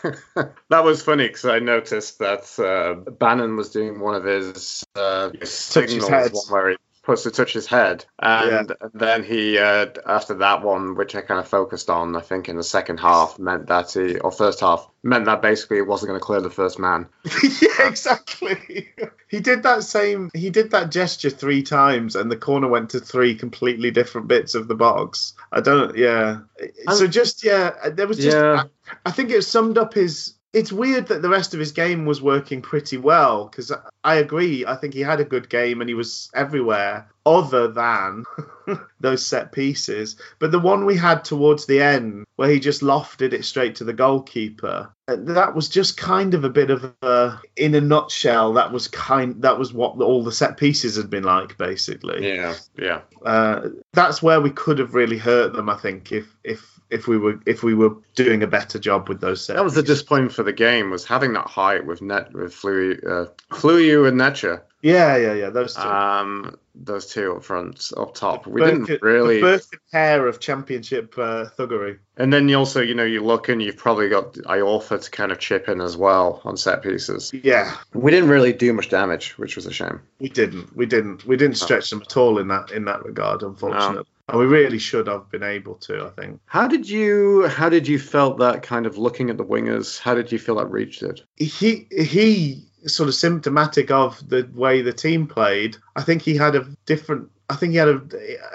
[0.69, 5.32] that was funny because I noticed that uh, Bannan was doing one of his uh,
[5.43, 6.34] signals, heads.
[6.34, 10.95] one where he puts to touch his head, and then he uh, after that one,
[10.95, 14.20] which I kind of focused on, I think in the second half, meant that he
[14.20, 17.08] or first half meant that basically it wasn't going to clear the first man.
[17.62, 18.89] yeah, exactly.
[19.28, 20.30] He did that same.
[20.34, 24.56] He did that gesture three times, and the corner went to three completely different bits
[24.56, 25.34] of the box.
[25.52, 25.97] I don't.
[25.97, 26.41] Yeah.
[26.91, 28.38] So just yeah, there was just.
[28.38, 28.64] Yeah.
[28.88, 30.36] I, I think it summed up his.
[30.54, 33.72] It's weird that the rest of his game was working pretty well because
[34.04, 34.66] I agree.
[34.66, 38.26] I think he had a good game and he was everywhere other than
[38.99, 40.18] those set pieces.
[40.39, 43.86] But the one we had towards the end where he just lofted it straight to
[43.86, 48.54] the goalkeeper, uh, that was just kind of a bit of a, in a nutshell,
[48.54, 52.28] that was kind, that was what all the set pieces had been like, basically.
[52.28, 53.02] Yeah, yeah.
[53.26, 57.18] Uh, that's where we could have really hurt them, I think, if if if we
[57.18, 59.56] were if we were doing a better job with those set.
[59.56, 63.00] That was the disappointment for the game was having that height with net with Flui,
[63.06, 64.62] uh, Fluyu and Netcher.
[64.82, 65.50] Yeah, yeah, yeah.
[65.52, 65.82] Those two.
[65.82, 68.48] Um, those two up front, up top.
[68.48, 69.36] We Birkin- didn't really.
[69.36, 72.00] the Birkin pair of championship uh, thuggery.
[72.18, 75.32] And then you also, you know, you look and you've probably got Iorfa to kind
[75.32, 77.32] of chip in as well on set pieces.
[77.34, 80.02] Yeah, We didn't really do much damage, which was a shame.
[80.20, 80.76] we didn't.
[80.76, 81.26] We didn't.
[81.26, 84.06] We didn't stretch them at all in that in that regard, unfortunately.
[84.28, 86.05] And we really should have been able to.
[86.05, 89.45] I think How did you how did you felt that kind of looking at the
[89.45, 89.99] wingers?
[89.99, 91.22] How did you feel that reached it?
[91.38, 95.78] he he sort of symptomatic of the way the team played.
[95.95, 97.30] I think he had a different.
[97.49, 98.01] I think he had a,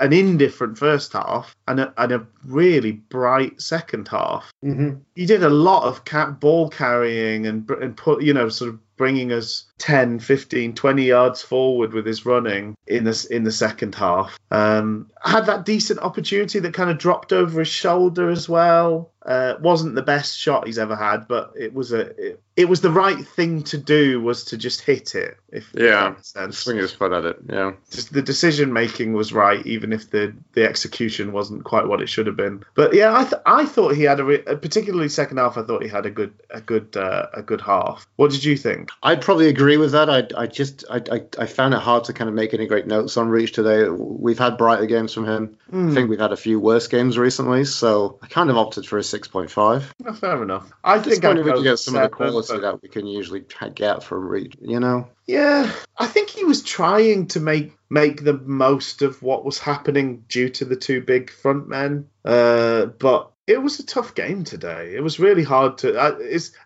[0.00, 4.50] an indifferent first half and a, and a really bright second half.
[4.64, 5.00] Mm-hmm.
[5.14, 8.96] he did a lot of cat ball carrying and and put you know sort of
[8.96, 13.94] bringing us 10 15 20 yards forward with his running in this in the second
[13.94, 19.10] half um had that decent opportunity that kind of dropped over his shoulder as well
[19.26, 22.80] uh wasn't the best shot he's ever had but it was a it, it was
[22.80, 26.14] the right thing to do was to just hit it if if Yeah.
[26.22, 27.72] sense Swing his foot at it, yeah.
[27.90, 32.08] just the decision making was right, even if the the execution wasn't quite what it
[32.08, 32.64] should have been.
[32.74, 35.58] But yeah, I th- I thought he had a re- particularly second half.
[35.58, 38.06] I thought he had a good a good uh, a good half.
[38.16, 38.88] What did you think?
[39.02, 40.08] I'd probably agree with that.
[40.08, 42.86] I, I just I, I, I found it hard to kind of make any great
[42.86, 43.88] notes on Reach today.
[43.88, 45.56] We've had brighter games from him.
[45.72, 48.98] I think we've had a few worse games recently, so I kind of opted for
[48.98, 49.92] a six point five.
[50.06, 50.70] Oh, fair enough.
[50.84, 53.06] I think I'd we go could get some of the quality but- that we can
[53.06, 54.54] usually t- get from Reach.
[54.60, 59.44] You know, Yeah, I think he was trying to make make the most of what
[59.44, 62.08] was happening due to the two big front men.
[62.24, 64.94] Uh, but it was a tough game today.
[64.94, 65.97] It was really hard to.
[65.97, 66.18] Uh,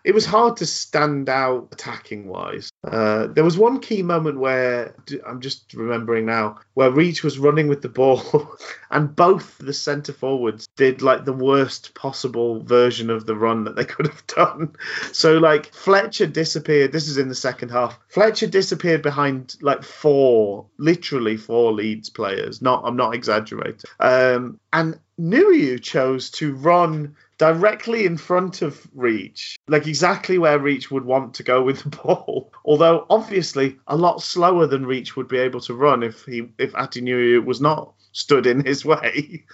[0.03, 2.71] it was hard to stand out attacking wise.
[2.83, 7.67] Uh, there was one key moment where I'm just remembering now where Reach was running
[7.67, 8.57] with the ball,
[8.91, 13.75] and both the centre forwards did like the worst possible version of the run that
[13.75, 14.75] they could have done.
[15.11, 16.91] So like Fletcher disappeared.
[16.91, 17.99] This is in the second half.
[18.07, 22.59] Fletcher disappeared behind like four, literally four Leeds players.
[22.59, 23.81] Not I'm not exaggerating.
[23.99, 30.89] Um, and Nuhiu chose to run directly in front of Reach, like exactly where Reach
[30.89, 32.51] would want to go with the ball.
[32.65, 36.73] Although obviously a lot slower than Reach would be able to run if he if
[36.73, 39.45] Atdhe Nuhiu was not stood in his way.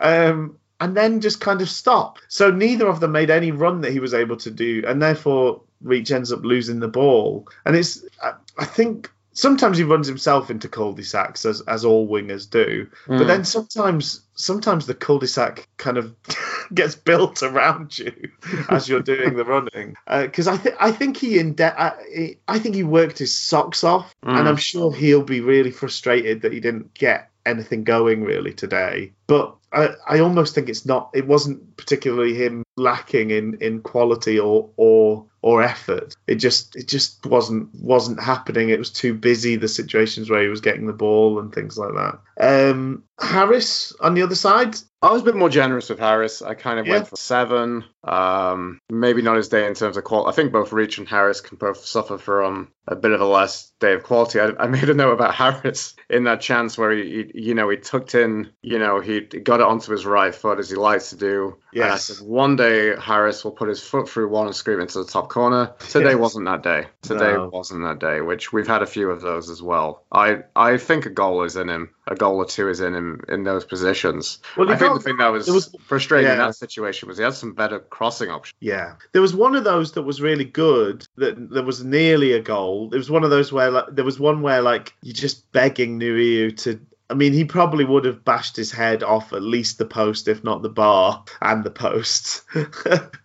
[0.00, 2.18] um, and then just kind of stop.
[2.28, 5.62] So neither of them made any run that he was able to do, and therefore
[5.80, 7.48] Reach ends up losing the ball.
[7.64, 12.48] And it's I, I think sometimes he runs himself into cul-de-sacs as, as all wingers
[12.48, 12.88] do.
[13.06, 13.26] But hmm.
[13.26, 16.14] then sometimes sometimes the cul-de-sac kind of
[16.74, 18.30] gets built around you
[18.70, 19.96] as you're doing the running.
[20.06, 23.34] Uh, because I think I think he in de- I, I think he worked his
[23.34, 24.46] socks off and hmm.
[24.46, 29.12] I'm sure he'll be really frustrated that he didn't get anything going really today.
[29.26, 31.10] But I, I almost think it's not.
[31.14, 36.14] It wasn't particularly him lacking in, in quality or or or effort.
[36.26, 38.70] It just it just wasn't wasn't happening.
[38.70, 39.56] It was too busy.
[39.56, 42.70] The situations where he was getting the ball and things like that.
[42.70, 44.76] Um, Harris on the other side.
[45.02, 46.40] I was a bit more generous with Harris.
[46.40, 46.92] I kind of Yeah.
[46.94, 47.84] went for seven.
[48.02, 50.30] Um, maybe not his day in terms of quality.
[50.30, 53.70] I think both Reach and Harris can both suffer from a bit of a less
[53.80, 54.40] day of quality.
[54.40, 57.68] I, I made a note about Harris in that chance where he, he, you know,
[57.68, 61.10] he tucked in, you know, he got it onto his right foot as he likes
[61.10, 61.56] to do.
[61.72, 62.04] Yes.
[62.04, 65.28] said one day Harris will put his foot through one and scream into the top
[65.28, 65.72] corner.
[65.80, 66.18] Today Yes.
[66.18, 66.86] wasn't that day.
[67.02, 67.50] Today No.
[67.52, 70.04] wasn't that day, which we've had a few of those as well.
[70.12, 71.90] I I think a goal is in him.
[72.06, 74.38] A goal or two is in him in those positions.
[74.56, 77.34] Well, I think the thing that was, was- frustrating in that situation was he had
[77.34, 78.54] some better crossing options.
[78.60, 81.06] Yeah, there was one of those that was really good.
[81.16, 82.90] That there was nearly a goal.
[82.92, 85.98] It was one of those where like there was one where like you're just begging
[85.98, 86.78] Nuhiu to.
[87.10, 90.42] I mean, he probably would have bashed his head off at least the post, if
[90.42, 92.42] not the bar and the post.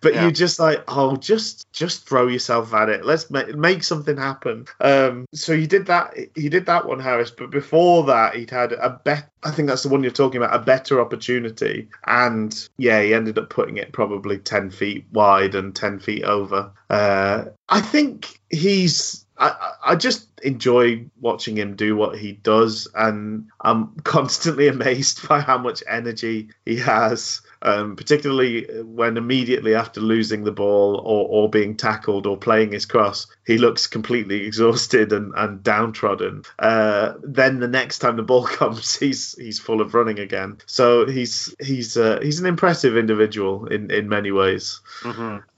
[0.00, 0.26] but Yeah.
[0.26, 3.04] you just like, oh, just just throw yourself at it.
[3.06, 4.66] Let's make make something happen.
[4.80, 6.14] Um, so he did that.
[6.34, 7.30] He did that one, Harris.
[7.30, 9.30] But before that, he'd had a bet.
[9.42, 10.54] I think that's the one you're talking about.
[10.54, 15.74] A better opportunity, and yeah, he ended up putting it probably ten feet wide and
[15.74, 16.70] ten feet over.
[16.90, 19.24] Uh, I think he's.
[19.38, 25.40] I I just enjoy watching him do what he does, and I'm constantly amazed by
[25.40, 27.42] how much energy he has.
[27.62, 32.86] Um, particularly when immediately after losing the ball or, or being tackled or playing his
[32.86, 36.44] cross, he looks completely exhausted and, and downtrodden.
[36.58, 40.56] Uh, then the next time the ball comes, he's he's full of running again.
[40.64, 44.80] So he's he's uh, he's an impressive individual in, in many ways.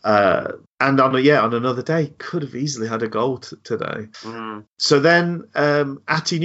[0.04, 3.56] Uh, and on a, yeah, on another day, could have easily had a goal t-
[3.62, 4.08] today.
[4.82, 6.40] So then, um, Ati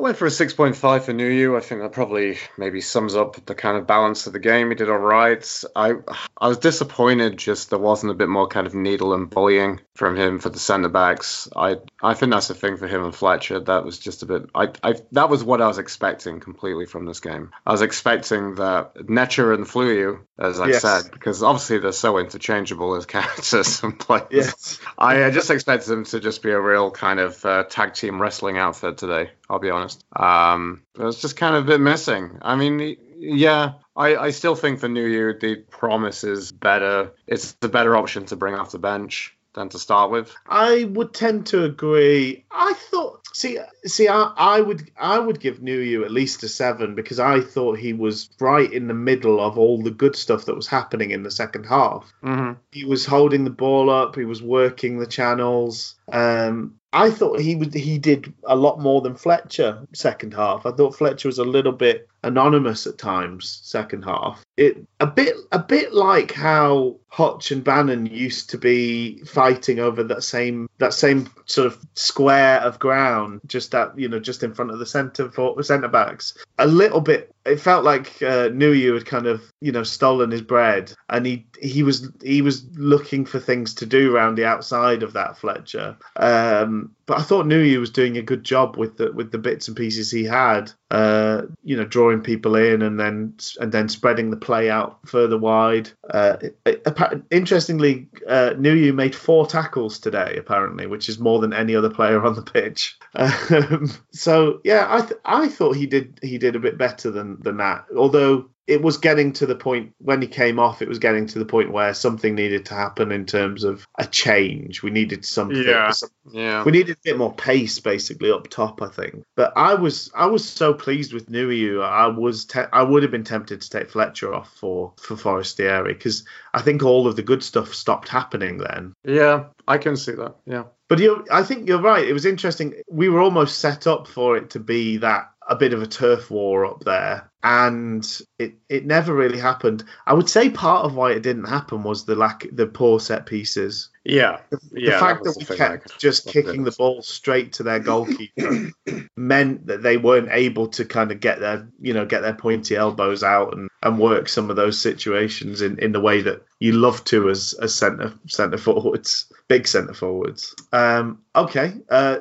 [0.00, 1.58] I went for a 6.5 for Nuhiu.
[1.58, 4.70] I think that probably maybe sums up the kind of balance of the game.
[4.70, 5.46] He did all right.
[5.76, 5.92] I
[6.38, 10.16] I was disappointed just there wasn't a bit more kind of needle and bullying from
[10.16, 11.50] him for the centre backs.
[11.54, 13.60] I I think that's the thing for him and Fletcher.
[13.60, 14.48] That was just a bit.
[14.54, 17.50] I, I that was what I was expecting completely from this game.
[17.66, 20.80] I was expecting that Netcher and Fluyu, as I Yes.
[20.80, 24.28] said, because obviously they're so interchangeable as characters and players.
[24.30, 27.92] yes, I uh, just expected them to just be a real kind of uh, tag
[27.92, 29.32] team wrestling outfit today.
[29.50, 30.04] I'll be honest.
[30.14, 32.38] Um, it was just kind of a bit missing.
[32.40, 37.12] I mean, yeah, I, I still think for Nuhiu the promise is better.
[37.26, 40.32] It's the better option to bring off the bench than to start with.
[40.48, 42.44] I would tend to agree.
[42.52, 46.94] I thought, see, see, I, I would, I would give Nuhiu at least a seven
[46.94, 50.54] because I thought he was right in the middle of all the good stuff that
[50.54, 52.12] was happening in the second half.
[52.22, 52.52] Mm-hmm.
[52.70, 54.14] He was holding the ball up.
[54.14, 55.96] He was working the channels.
[56.12, 57.72] Um, I thought he would.
[57.74, 60.66] He did a lot more than Fletcher second half.
[60.66, 64.44] I thought Fletcher was a little bit anonymous at times second half.
[64.56, 70.04] It a bit a bit like how Hutch and Bannan used to be fighting over
[70.04, 74.54] that same that same sort of square of ground just at you know just in
[74.54, 76.36] front of the centre for centre backs.
[76.58, 77.34] A little bit.
[77.46, 81.46] It felt like uh, Nuhiu had kind of you know stolen his bread, and he
[81.60, 85.96] he was he was looking for things to do around the outside of that Fletcher.
[86.16, 89.66] Um, but I thought Nuhiu was doing a good job with the with the bits
[89.66, 90.70] and pieces he had.
[90.92, 95.36] Uh, you know, drawing people in and then and then spreading the play out further
[95.36, 95.90] wide.
[96.08, 98.54] Uh, it- appa- interestingly, uh,
[98.92, 102.96] made four tackles today, apparently, which is more than any other player on the pitch.
[103.16, 107.40] Um, so yeah, I th- I thought he did he did a bit better than
[107.40, 107.86] than that.
[107.96, 111.38] Although it was getting to the point when he came off, it was getting to
[111.38, 114.82] the point where something needed to happen in terms of a change.
[114.82, 115.62] We needed something.
[115.66, 115.90] Yeah.
[115.90, 116.62] some- Yeah.
[116.64, 118.80] we needed a bit more pace, basically up top.
[118.82, 121.82] I think, but I was I was so pleased with Nuhiu.
[121.84, 125.92] I was te- I would have been tempted to take Fletcher off for for Forestieri
[125.94, 128.92] because I think all of the good stuff stopped happening then.
[129.04, 129.44] Yeah.
[129.68, 130.36] I can see that.
[130.46, 130.64] Yeah.
[130.88, 132.06] But you, I think you're right.
[132.06, 132.74] It was interesting.
[132.90, 136.30] We were almost set up for it to be that a bit of a turf
[136.30, 139.84] war up there, and it it never really happened.
[140.06, 143.26] I would say part of why it didn't happen was the lack, the poor set
[143.26, 143.88] pieces.
[144.04, 144.40] Yeah.
[144.50, 147.02] The Yeah, fact was that we the thing I kept could- just kicking the ball
[147.02, 148.70] straight to their goalkeeper
[149.16, 152.76] meant that they weren't able to kind of get their you know get their pointy
[152.76, 156.72] elbows out and, and work some of those situations in, in the way that you
[156.72, 160.54] love to as as centre centre forwards, big centre forwards.
[160.72, 162.18] Um, okay, uh,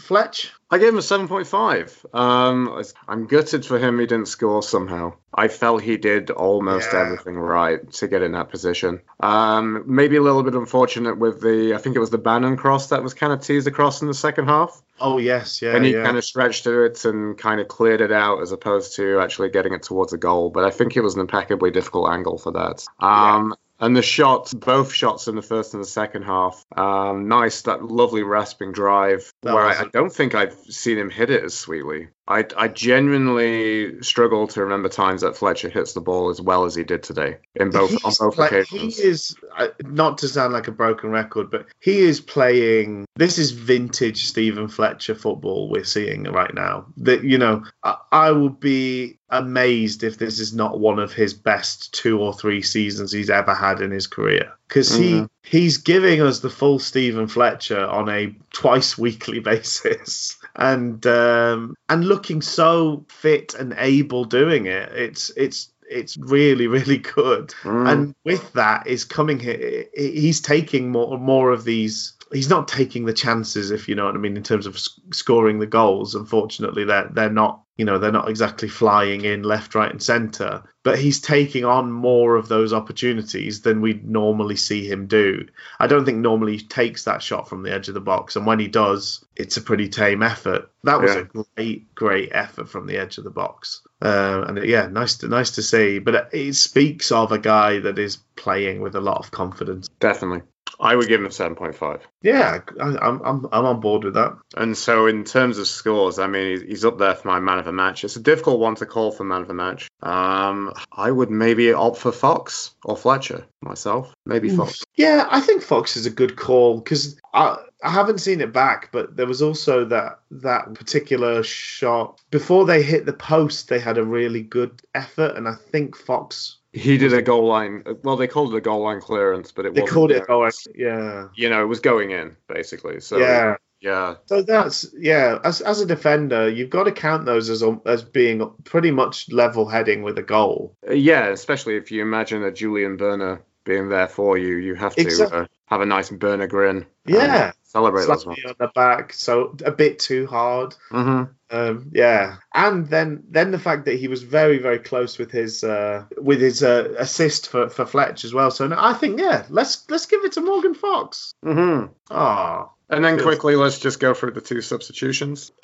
[0.00, 0.50] Fletch.
[0.72, 2.14] I gave him a 7.5.
[2.14, 5.14] Um, I'm gutted for him he didn't score somehow.
[5.34, 7.00] I felt he did almost Yeah.
[7.00, 9.00] everything right to get in that position.
[9.20, 12.88] Um, maybe a little bit unfortunate with the, I think it was the Bannan cross
[12.88, 14.82] that was kind of teased across in the second half.
[15.00, 16.04] Oh yes, yeah, and he yeah.
[16.04, 19.48] kind of stretched to it and kind of cleared it out as opposed to actually
[19.50, 20.50] getting it towards a goal.
[20.50, 22.84] But I think it was an impeccably difficult angle for that.
[22.98, 27.62] Um, And the shots, both shots in the first and the second half, um, nice,
[27.62, 31.54] that lovely rasping drive, That where I, don't think I've seen him hit it as
[31.54, 32.08] sweetly.
[32.30, 36.74] I, I genuinely struggle to remember times that Fletcher hits the ball as well as
[36.74, 38.96] he did today in both on both play- occasions.
[38.96, 39.34] He is
[39.82, 43.04] not to sound like a broken record, but he is playing.
[43.16, 46.86] This is vintage Steven Fletcher football we're seeing right now.
[46.98, 51.34] That you know, I, I would be amazed if this is not one of his
[51.34, 54.52] best two or three seasons he's ever had in his career.
[54.68, 55.28] Because he Mhm.
[55.42, 60.36] he's giving us the full Steven Fletcher on a twice weekly basis.
[60.60, 66.98] And um, and looking so fit and able doing it, it's it's it's really really
[66.98, 67.90] good Mm.
[67.90, 73.06] and with that is coming here he's taking more more of these he's not taking
[73.06, 76.14] the chances if you know what i mean in terms of s- scoring the goals
[76.14, 80.62] unfortunately they're they're not you know they're not exactly flying in left right and center
[80.82, 85.46] but he's taking on more of those opportunities than we normally see him do
[85.78, 88.44] i don't think normally he takes that shot from the edge of the box and
[88.44, 91.22] when he does it's a pretty tame effort that was Yeah.
[91.22, 95.28] a great great effort from the edge of the box uh, and yeah, nice to
[95.28, 95.98] nice to see.
[95.98, 99.88] But it speaks of a guy that is playing with a lot of confidence.
[100.00, 100.40] Definitely.
[100.80, 102.00] I would give him a 7.5.
[102.22, 104.36] Yeah, I, I'm I'm I'm on board with that.
[104.56, 107.58] And so, in terms of scores, I mean, he's- he's up there for my man
[107.58, 108.02] of the match.
[108.04, 109.88] It's a difficult one to call for man of the match.
[110.02, 114.12] Um, I would maybe opt for Fox or Fletcher myself.
[114.26, 114.82] Maybe Fox.
[114.96, 118.90] Yeah, I think Fox is a good call because I I haven't seen it back,
[118.92, 123.68] but there was also that that particular shot before they hit the post.
[123.68, 127.82] They had a really good effort, and I think Fox He did a goal line.
[128.04, 130.24] Well, they called it a goal line clearance, but it they called it.
[130.28, 133.00] Oh, yeah, You know, it was going in basically.
[133.00, 133.56] So yeah.
[133.80, 134.16] yeah.
[134.26, 135.38] So that's yeah.
[135.42, 139.68] As as a defender, you've got to count those as as being pretty much level
[139.68, 140.76] heading with a goal.
[140.88, 144.94] Uh, Yeah, especially if you imagine a Julian Börner being there for you, you have
[144.94, 145.40] to Exactly.
[145.40, 146.86] uh, have a nice Börner grin.
[147.06, 147.52] Yeah.
[147.70, 150.74] Celebrate those slightly on the back, so a bit too hard.
[150.90, 155.30] hmm Um, yeah, and then then the fact that he was very very close with
[155.30, 158.50] his uh, with his uh, assist for, for Fletch as well.
[158.50, 161.32] So no, I think yeah, let's let's give it to Morgan Fox.
[161.42, 165.52] hmm Ah, And then quickly, let's just go through the two substitutions.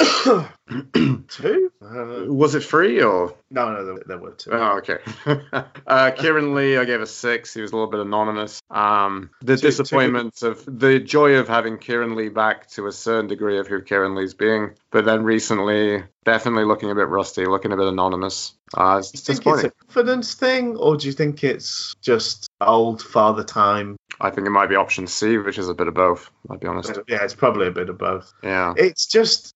[1.28, 1.72] two?
[1.82, 3.34] Uh, Was it free or?
[3.50, 4.50] no, no, there, there were two.
[4.52, 4.98] Oh, okay.
[5.86, 7.52] uh, Kieran Lee, I gave a six.
[7.52, 8.60] He was a little bit anonymous.
[8.70, 12.92] Um, the Two- two- disappointment of the joy of having Kieran Lee back to a
[12.92, 17.44] certain degree of who Kieran Lee's being, but then recently, definitely looking a bit rusty,
[17.44, 18.54] looking a bit anonymous.
[18.72, 22.48] Uh, it's do you think it's a confidence thing, or do you think it's just
[22.62, 23.98] old father time?
[24.22, 26.30] I think it might be option C, which is a bit of both.
[26.48, 26.98] I'll be honest.
[27.08, 28.32] Yeah, it's probably a bit of both.
[28.42, 28.72] Yeah.
[28.78, 29.52] It's just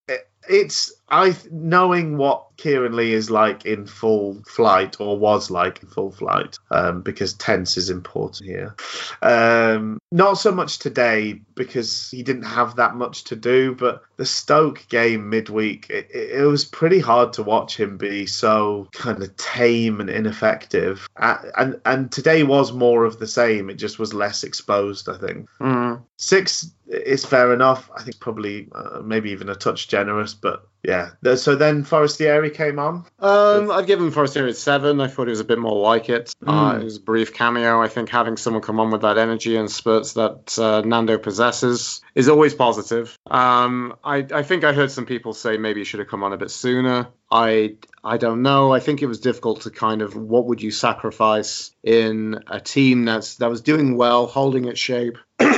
[0.51, 5.89] it's I knowing what Kieran Lee is like in full flight or was like in
[5.89, 8.75] full flight, um, because tense is important here.
[9.23, 14.27] Um, not so much today because he didn't have that much to do, but the
[14.27, 19.37] Stoke game midweek, it, it, was pretty hard to watch him be so kind of
[19.37, 21.09] tame and ineffective.
[21.17, 23.71] Uh, and and today was more of the same.
[23.71, 25.49] It just was less exposed, I think.
[25.61, 26.00] Mm.
[26.23, 27.91] Six is fair enough.
[27.97, 31.11] I think probably uh, maybe even a touch generous, but yeah.
[31.37, 33.07] So then Forestieri came on.
[33.21, 35.01] Um, I'd give him Forestieri seven.
[35.01, 36.35] I thought it was a bit more like it.
[36.47, 36.81] Uh, Mm.
[36.83, 37.81] it was a brief cameo.
[37.81, 42.03] I think having someone come on with that energy and spurts that uh, Nando possesses
[42.15, 43.17] is always positive.
[43.31, 46.35] Um, I, I think I heard some people say maybe he should have come on
[46.35, 47.09] a bit sooner.
[47.31, 48.73] I I don't know.
[48.73, 53.05] I think it was difficult to kind of what would you sacrifice in a team
[53.05, 55.17] that's that was doing well, holding its shape.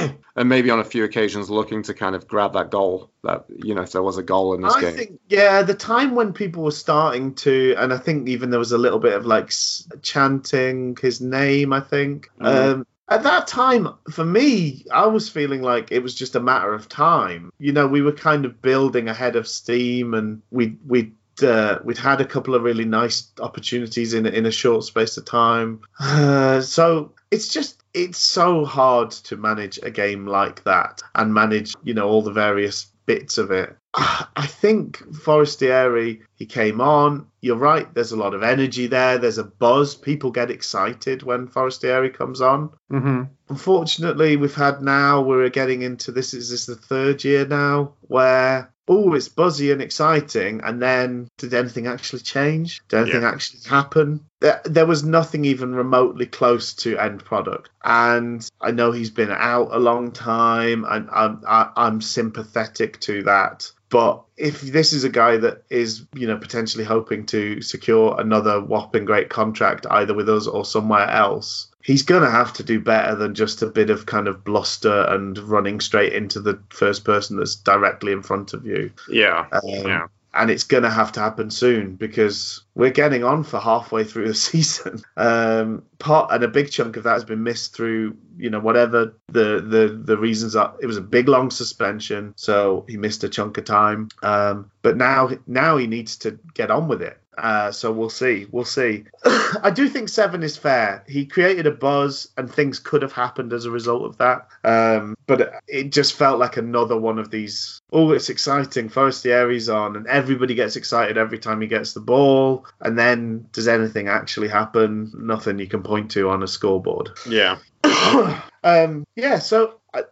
[0.35, 3.11] And maybe on a few occasions looking to kind of grab that goal.
[3.23, 4.97] That you know, if there was a goal in this I game.
[4.97, 8.73] think yeah, the time when people were starting to, and I think even there was
[8.73, 9.53] a little bit of like
[10.01, 11.75] chanting his name.
[11.75, 12.31] I think.
[12.41, 12.47] Mhm.
[12.47, 16.73] Um, at that time, for me, I was feeling like it was just a matter
[16.73, 17.53] of time.
[17.59, 21.99] You know, we were kind of building ahead of steam, and we we uh, we'd
[21.99, 25.81] had a couple of really nice opportunities in in a short space of time.
[25.99, 31.75] Uh, so it's just it's so hard to manage a game like that and manage
[31.83, 33.75] you know all the various bits of it.
[33.95, 37.27] I think Forestieri He came on.
[37.41, 37.93] You're right.
[37.95, 39.19] There's a lot of energy there.
[39.19, 39.95] There's a buzz.
[39.95, 42.71] People get excited when Forestieri comes on.
[42.93, 43.23] Mm-hmm.
[43.49, 46.35] Unfortunately, we've had now we're getting into this.
[46.35, 51.55] Is this the third year now where oh, it's buzzy and exciting, and then did
[51.55, 52.83] anything actually change?
[52.89, 53.31] Did anything Yeah.
[53.31, 54.21] actually happen?
[54.41, 57.71] There, there was nothing even remotely close to end product.
[57.85, 63.23] And I know he's been out a long time, and I'm I, I'm sympathetic to
[63.23, 63.71] that.
[63.89, 68.59] But if this is a guy that is, you know, potentially hoping to secure another
[68.61, 72.81] whopping great contract either with us or somewhere else, he's going to have to do
[72.81, 77.05] better than just a bit of kind of bluster and running straight into the first
[77.05, 78.91] person that's directly in front of you.
[79.09, 79.47] Yeah.
[79.53, 80.07] Um, Yeah.
[80.35, 84.29] And it's going to have to happen soon because we're getting on for halfway through
[84.29, 85.03] the season.
[85.15, 89.15] Um, part and a big chunk of that has been missed through, you know, whatever
[89.29, 90.75] the the the reasons are.
[90.81, 94.09] It was a big long suspension, so he missed a chunk of time.
[94.23, 97.22] Um, but now now he needs to get on with it.
[97.37, 98.47] Uh, so we'll see.
[98.51, 99.05] We'll see.
[99.63, 101.05] I do think seven is fair.
[101.09, 104.49] He created a buzz, and things could have happened as a result of that.
[104.65, 107.81] Um, but it just felt like another one of these.
[107.93, 108.89] Oh, it's exciting.
[108.89, 112.67] Forestieri's on, and everybody gets excited every time he gets the ball.
[112.81, 115.11] And then, does anything actually happen?
[115.15, 117.11] Nothing you can point to on a scoreboard.
[117.27, 117.59] Yeah.
[118.65, 120.05] um, yeah, so I,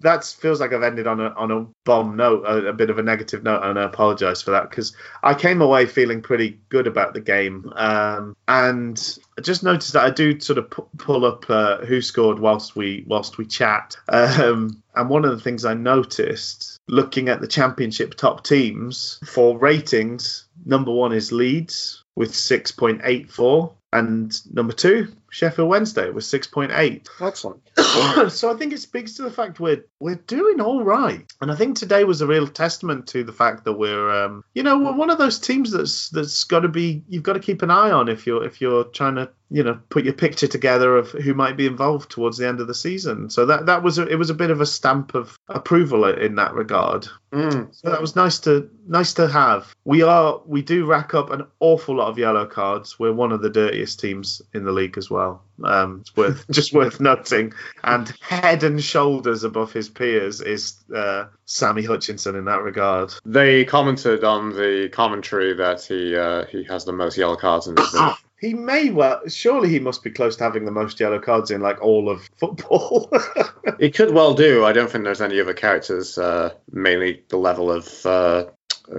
[0.00, 2.98] That feels like I've ended on a on a bomb note, a, a bit of
[2.98, 6.86] a negative note, and I apologise for that because I came away feeling pretty good
[6.86, 11.24] about the game, um, and I just noticed that I do sort of pu- pull
[11.24, 15.74] up uh, WhoScored whilst we whilst we chat, um, and one of the things I
[15.74, 22.72] noticed looking at the championship top teams for ratings, number one is Leeds with six
[22.72, 23.74] point eight four.
[23.94, 27.62] And number two, Sheffield Wednesday was 6.8 Excellent.
[28.30, 31.56] so I think it speaks to the fact we're we're doing all right, and I
[31.56, 34.92] think today was a real testament to the fact that we're, um, you know, we're
[34.92, 37.90] one of those teams that's that's got to be you've got to keep an eye
[37.90, 41.34] on if you're if you're trying to you know put your picture together of who
[41.34, 43.30] might be involved towards the end of the season.
[43.30, 46.36] So that that was a, it was a bit of a stamp of approval in
[46.36, 47.06] that regard.
[47.32, 47.74] Mm.
[47.74, 49.74] So that was nice to nice to have.
[49.84, 52.98] We are we do rack up an awful lot of yellow cards.
[52.98, 55.21] We're one of the dirtiest teams in the league as well.
[55.64, 57.52] Um, it's worth just worth noting.
[57.82, 63.12] And head and shoulders above his peers is uh, Sammy Hutchinson in that regard.
[63.24, 67.76] They commented on the commentary that he uh, he has the most yellow cards in
[67.76, 68.14] his league.
[68.42, 71.60] He may well surely he must be close to having the most yellow cards in
[71.60, 73.08] like all of football.
[73.78, 74.64] he could well do.
[74.64, 78.46] I don't think there's any other characters, uh, mainly the level of uh,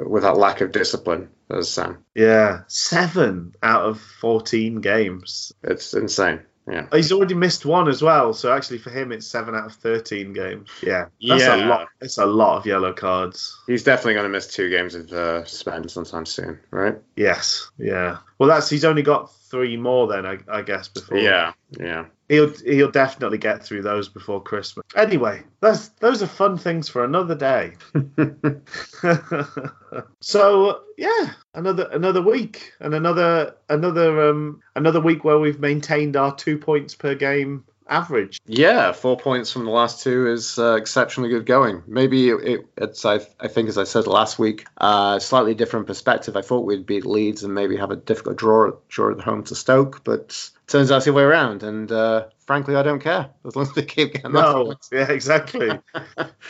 [0.05, 2.03] with that lack of discipline as Sam.
[2.15, 5.53] yeah, seven out of fourteen games.
[5.63, 6.41] It's insane.
[6.65, 6.87] Yeah.
[6.93, 10.31] He's already missed one as well, so actually for him it's seven out of thirteen
[10.31, 10.69] games.
[10.81, 11.65] Yeah, that's Yeah.
[11.65, 11.87] a lot.
[11.99, 13.59] It's a lot of yellow cards.
[13.67, 16.95] He's definitely going to miss two games of uh, sometime soon, right?
[17.17, 18.19] Yes, yeah.
[18.39, 20.87] Well, that's he's only got three more then, I, I guess.
[20.87, 22.05] Before Yeah, yeah.
[22.29, 24.85] He'll he'll definitely get through those before Christmas.
[24.95, 27.73] Anyway, that's those are fun things for another day.
[30.21, 36.35] so yeah, another another week and another another um another week where we've maintained our
[36.35, 38.39] two points per game average.
[38.45, 41.83] yeah, four points from the last two is uh, exceptionally good going.
[41.87, 45.87] Maybe it, it, it's, I, I think, as I said last week, uh, slightly different
[45.87, 46.35] perspective.
[46.35, 49.55] I thought we'd beat Leeds and maybe have a difficult draw, draw at home to
[49.55, 51.63] Stoke, but turns out it's the other way around.
[51.63, 54.89] And uh, frankly, I don't care as long as they keep getting that No, points.
[54.93, 55.69] yeah, exactly.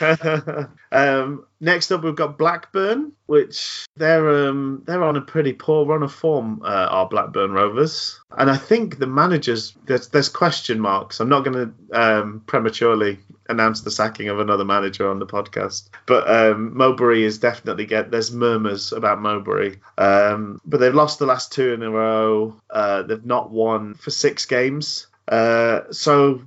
[0.92, 6.02] um, next up, we've got Blackburn, which they're um, they're on a pretty poor run
[6.02, 6.62] of form.
[6.64, 11.20] Uh, our Blackburn Rovers, and I think the managers there's there's question marks.
[11.20, 15.90] I'm not going to um, prematurely announce the sacking of another manager on the podcast,
[16.06, 18.10] but um, Mowbray is definitely get.
[18.10, 22.56] There's murmurs about Mowbray, um, but they've lost the last two in a row.
[22.70, 25.06] Uh, they've not won for six games.
[25.26, 26.42] Uh, so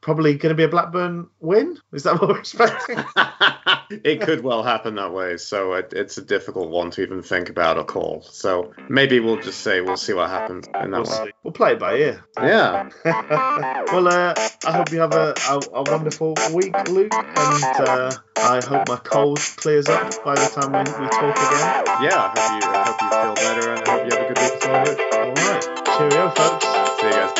[0.00, 1.78] probably going to be a Blackburn win.
[1.92, 2.98] Is that what we're expecting?
[4.02, 7.50] it could well happen that way, so it, it's a difficult one to even think
[7.50, 8.22] about or call.
[8.22, 11.30] So maybe we'll just say we'll see what happens in that We'll, see.
[11.42, 12.24] we'll play it by ear.
[12.38, 12.88] Yeah.
[13.04, 14.34] well, uh,
[14.66, 18.96] I hope you have a, a, a wonderful week, Luke, and uh, I hope my
[18.96, 21.84] cold clears up by the time we, we talk again.
[22.02, 24.32] Yeah, I hope you, I hope you feel better and I hope you have a
[24.32, 24.64] good week.
[24.66, 26.73] All right, cheerio, folks.
[27.04, 27.34] See you guys.